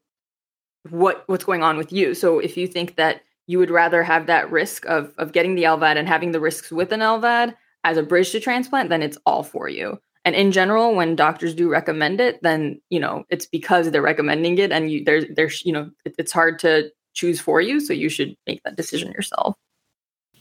what 0.89 1.23
what's 1.27 1.43
going 1.43 1.63
on 1.63 1.77
with 1.77 1.93
you. 1.93 2.15
So 2.15 2.39
if 2.39 2.57
you 2.57 2.67
think 2.67 2.95
that 2.95 3.21
you 3.45 3.59
would 3.59 3.69
rather 3.69 4.01
have 4.01 4.27
that 4.27 4.49
risk 4.49 4.85
of 4.85 5.13
of 5.17 5.33
getting 5.33 5.55
the 5.55 5.63
LVAD 5.63 5.97
and 5.97 6.07
having 6.07 6.31
the 6.31 6.39
risks 6.39 6.71
with 6.71 6.91
an 6.91 7.01
LVAD 7.01 7.55
as 7.83 7.97
a 7.97 8.03
bridge 8.03 8.31
to 8.31 8.39
transplant 8.39 8.89
then 8.89 9.01
it's 9.01 9.17
all 9.25 9.43
for 9.43 9.67
you 9.67 9.99
and 10.25 10.35
in 10.35 10.51
general 10.51 10.95
when 10.95 11.15
doctors 11.15 11.53
do 11.53 11.69
recommend 11.69 12.21
it 12.21 12.41
then 12.41 12.79
you 12.89 12.99
know 12.99 13.23
it's 13.29 13.45
because 13.45 13.89
they're 13.91 14.01
recommending 14.01 14.57
it 14.57 14.71
and 14.71 14.91
you 14.91 15.03
there's 15.03 15.25
there's 15.35 15.65
you 15.65 15.73
know 15.73 15.89
it, 16.05 16.15
it's 16.17 16.31
hard 16.31 16.59
to 16.59 16.91
choose 17.13 17.39
for 17.39 17.61
you 17.61 17.79
so 17.79 17.93
you 17.93 18.09
should 18.09 18.35
make 18.47 18.63
that 18.63 18.77
decision 18.77 19.11
yourself. 19.11 19.55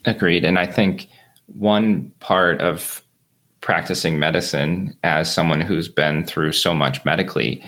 Agreed. 0.04 0.44
And 0.44 0.58
i 0.58 0.66
think 0.66 1.08
one 1.46 2.10
part 2.20 2.60
of 2.60 3.02
practicing 3.60 4.18
medicine 4.18 4.96
as 5.02 5.32
someone 5.32 5.60
who's 5.60 5.88
been 5.88 6.24
through 6.24 6.52
so 6.52 6.74
much 6.74 7.04
medically 7.04 7.62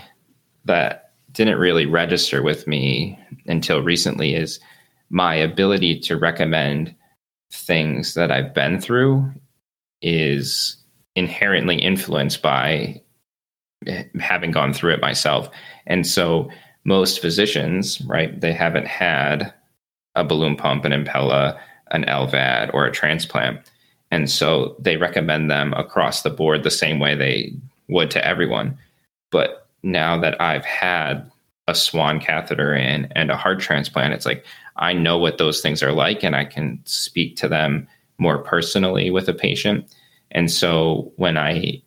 that 0.64 1.12
didn't 1.32 1.58
really 1.58 1.86
register 1.86 2.42
with 2.42 2.66
me 2.66 3.18
until 3.46 3.82
recently 3.82 4.34
is 4.34 4.60
my 5.10 5.34
ability 5.34 5.98
to 6.00 6.16
recommend 6.16 6.94
things 7.50 8.14
that 8.14 8.30
I've 8.30 8.54
been 8.54 8.80
through 8.80 9.30
is 10.00 10.81
inherently 11.14 11.76
influenced 11.76 12.42
by 12.42 13.00
having 14.20 14.50
gone 14.50 14.72
through 14.72 14.94
it 14.94 15.00
myself. 15.00 15.48
And 15.86 16.06
so 16.06 16.50
most 16.84 17.20
physicians, 17.20 18.00
right, 18.02 18.40
they 18.40 18.52
haven't 18.52 18.86
had 18.86 19.52
a 20.14 20.24
balloon 20.24 20.56
pump, 20.56 20.84
an 20.84 20.92
Impella, 20.92 21.58
an 21.90 22.04
LVAD, 22.04 22.72
or 22.74 22.86
a 22.86 22.92
transplant. 22.92 23.60
And 24.10 24.30
so 24.30 24.76
they 24.78 24.96
recommend 24.96 25.50
them 25.50 25.72
across 25.74 26.22
the 26.22 26.30
board 26.30 26.62
the 26.62 26.70
same 26.70 26.98
way 26.98 27.14
they 27.14 27.52
would 27.88 28.10
to 28.12 28.26
everyone. 28.26 28.78
But 29.30 29.68
now 29.82 30.18
that 30.20 30.40
I've 30.40 30.64
had 30.64 31.30
a 31.68 31.74
swan 31.74 32.20
catheter 32.20 32.74
in 32.74 33.06
and 33.12 33.30
a 33.30 33.36
heart 33.36 33.60
transplant, 33.60 34.12
it's 34.12 34.26
like 34.26 34.44
I 34.76 34.92
know 34.92 35.18
what 35.18 35.38
those 35.38 35.60
things 35.60 35.82
are 35.82 35.92
like 35.92 36.22
and 36.22 36.34
I 36.34 36.44
can 36.44 36.80
speak 36.84 37.36
to 37.36 37.48
them 37.48 37.88
more 38.18 38.38
personally 38.38 39.10
with 39.10 39.28
a 39.28 39.34
patient. 39.34 39.86
And 40.32 40.50
so 40.50 41.12
when 41.16 41.36
I 41.36 41.82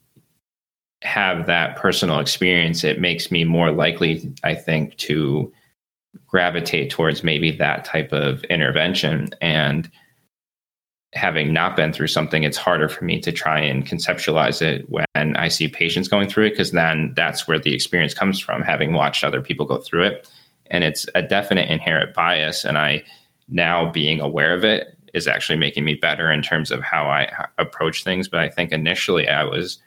have 1.02 1.46
that 1.48 1.76
personal 1.76 2.20
experience, 2.20 2.84
it 2.84 3.00
makes 3.00 3.30
me 3.30 3.44
more 3.44 3.72
likely, 3.72 4.34
I 4.44 4.56
think, 4.56 4.96
to 4.98 5.52
gravitate 6.26 6.90
towards 6.90 7.24
maybe 7.24 7.52
that 7.52 7.86
type 7.86 8.14
of 8.14 8.44
intervention. 8.46 9.30
And 9.42 9.90
having 11.14 11.54
not 11.54 11.76
been 11.76 11.94
through 11.94 12.08
something, 12.08 12.44
it's 12.44 12.58
harder 12.58 12.90
for 12.90 13.06
me 13.06 13.20
to 13.22 13.32
try 13.32 13.60
and 13.60 13.86
conceptualize 13.86 14.62
it 14.62 14.90
when 14.90 15.06
I 15.16 15.48
see 15.48 15.68
patients 15.68 16.08
going 16.08 16.30
through 16.30 16.46
it, 16.46 16.50
because 16.52 16.72
then 16.72 17.14
that's 17.16 17.48
where 17.48 17.60
the 17.60 17.74
experience 17.74 18.14
comes 18.14 18.40
from, 18.40 18.62
having 18.62 18.94
watched 18.94 19.24
other 19.24 19.42
people 19.42 19.66
go 19.66 19.78
through 19.78 20.04
it. 20.06 20.30
And 20.72 20.84
it's 20.84 21.06
a 21.14 21.22
definite 21.22 21.70
inherent 21.70 22.14
bias. 22.14 22.66
And 22.66 22.78
I, 22.78 23.04
now 23.48 23.92
being 23.92 24.20
aware 24.20 24.54
of 24.54 24.64
it, 24.64 24.95
is 25.16 25.28
actually 25.28 25.58
making 25.58 25.86
me 25.86 25.96
better 25.96 26.30
in 26.30 26.42
terms 26.42 26.72
of 26.72 26.82
how 26.82 27.06
I 27.06 27.48
approach 27.58 28.04
things. 28.04 28.28
But 28.28 28.42
I 28.42 28.50
think 28.50 28.72
initially 28.72 29.28
I 29.28 29.44
was 29.44 29.80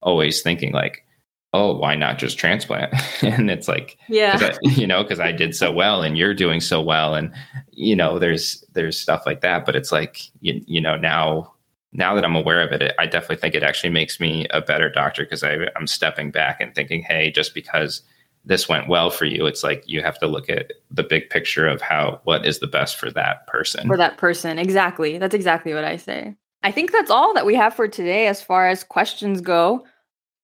always 0.00 0.42
thinking 0.42 0.72
like, 0.72 1.04
oh, 1.52 1.76
why 1.76 1.96
not 1.96 2.18
just 2.18 2.38
transplant? 2.38 2.94
and 3.22 3.50
it's 3.50 3.68
like, 3.68 3.98
yeah, 4.08 4.38
I, 4.40 4.56
you 4.68 4.86
know, 4.86 5.02
because 5.02 5.20
I 5.20 5.32
did 5.32 5.56
so 5.56 5.72
well 5.72 6.02
and 6.02 6.16
you're 6.16 6.34
doing 6.34 6.60
so 6.60 6.80
well, 6.80 7.14
and 7.14 7.32
you 7.72 7.96
know, 7.96 8.18
there's 8.18 8.64
there's 8.72 8.98
stuff 8.98 9.24
like 9.26 9.40
that. 9.40 9.66
But 9.66 9.76
it's 9.76 9.92
like, 9.92 10.22
you, 10.40 10.62
you 10.66 10.80
know, 10.80 10.96
now 10.96 11.52
now 11.92 12.14
that 12.14 12.24
I'm 12.24 12.36
aware 12.36 12.60
of 12.60 12.72
it, 12.72 12.82
it, 12.82 12.94
I 12.98 13.06
definitely 13.06 13.36
think 13.36 13.54
it 13.54 13.62
actually 13.62 13.90
makes 13.90 14.20
me 14.20 14.46
a 14.50 14.60
better 14.60 14.88
doctor 14.88 15.24
because 15.24 15.42
I'm 15.42 15.86
stepping 15.86 16.30
back 16.30 16.60
and 16.60 16.74
thinking, 16.74 17.02
hey, 17.02 17.30
just 17.30 17.54
because 17.54 18.02
this 18.46 18.68
went 18.68 18.88
well 18.88 19.10
for 19.10 19.24
you 19.24 19.44
it's 19.44 19.62
like 19.62 19.82
you 19.86 20.00
have 20.00 20.18
to 20.18 20.26
look 20.26 20.48
at 20.48 20.72
the 20.90 21.02
big 21.02 21.28
picture 21.28 21.66
of 21.66 21.82
how 21.82 22.20
what 22.24 22.46
is 22.46 22.60
the 22.60 22.66
best 22.66 22.96
for 22.96 23.10
that 23.10 23.46
person. 23.46 23.86
For 23.86 23.96
that 23.96 24.16
person 24.16 24.58
exactly. 24.58 25.18
That's 25.18 25.34
exactly 25.34 25.74
what 25.74 25.84
i 25.84 25.96
say. 25.96 26.34
I 26.62 26.70
think 26.70 26.92
that's 26.92 27.10
all 27.10 27.34
that 27.34 27.46
we 27.46 27.54
have 27.56 27.74
for 27.74 27.86
today 27.86 28.26
as 28.28 28.42
far 28.42 28.68
as 28.68 28.82
questions 28.82 29.40
go. 29.40 29.84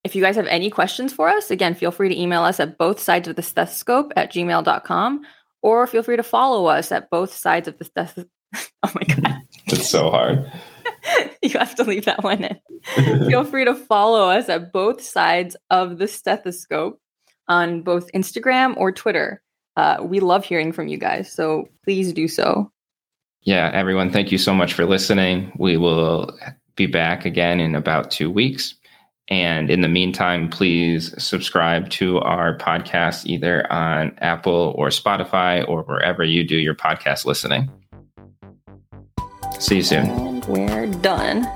If 0.05 0.15
you 0.15 0.23
guys 0.23 0.37
have 0.37 0.47
any 0.47 0.69
questions 0.69 1.13
for 1.13 1.29
us 1.29 1.51
again 1.51 1.75
feel 1.75 1.93
free 1.93 2.09
to 2.09 2.21
email 2.21 2.43
us 2.43 2.61
at 2.61 2.77
both 2.77 3.01
sides 3.01 3.29
of 3.29 3.37
the 3.37 3.43
stethoscope 3.43 4.13
at 4.17 4.33
gmail.com 4.33 5.23
or 5.63 5.87
feel 5.87 6.03
free 6.03 6.17
to 6.17 6.23
follow 6.23 6.67
us 6.67 6.93
at 6.93 7.09
both 7.09 7.33
sides 7.33 7.69
of 7.69 7.79
the 7.79 7.85
stethoscope 7.85 8.29
oh 8.83 8.93
my 8.95 9.15
god. 9.15 9.39
It's 9.67 9.89
so 9.89 10.11
hard. 10.11 10.51
You 11.43 11.59
have 11.59 11.75
to 11.77 11.83
leave 11.83 12.05
that 12.05 12.23
one 12.23 12.45
in. 12.45 13.27
Feel 13.27 13.43
free 13.43 13.65
to 13.65 13.75
follow 13.75 14.31
us 14.31 14.49
at 14.49 14.73
both 14.73 15.03
sides 15.03 15.57
of 15.71 15.99
the 15.99 16.07
stethoscope 16.07 17.01
on 17.49 17.83
both 17.83 18.11
Instagram 18.13 18.77
or 18.77 18.93
Twitter. 18.93 19.43
Uh, 19.77 19.99
we 20.03 20.21
love 20.21 20.45
hearing 20.45 20.73
from 20.73 20.89
you 20.89 20.99
guys, 20.99 21.33
so 21.33 21.69
please 21.85 22.13
do 22.13 22.29
so. 22.29 22.71
Yeah, 23.43 23.71
everyone, 23.73 24.11
thank 24.11 24.31
you 24.31 24.39
so 24.39 24.55
much 24.55 24.73
for 24.73 24.85
listening. 24.85 25.53
We 25.59 25.77
will 25.77 26.39
be 26.77 26.87
back 26.87 27.25
again 27.25 27.61
in 27.61 27.75
about 27.75 28.11
two 28.11 28.31
weeks. 28.31 28.75
And 29.29 29.71
in 29.71 29.81
the 29.81 29.89
meantime, 29.89 30.49
please 30.49 31.15
subscribe 31.23 31.89
to 31.91 32.19
our 32.19 32.57
podcast 32.59 33.25
either 33.27 33.71
on 33.73 34.17
Apple 34.19 34.75
or 34.77 34.89
Spotify 34.89 35.67
or 35.69 35.83
wherever 35.85 36.23
you 36.25 36.45
do 36.45 36.57
your 36.57 36.75
podcast 36.75 37.25
listening. 37.25 37.71
See 39.59 39.77
you 39.77 39.83
soon. 39.83 40.11
And 40.11 40.45
we're 40.47 40.87
done. 40.87 41.47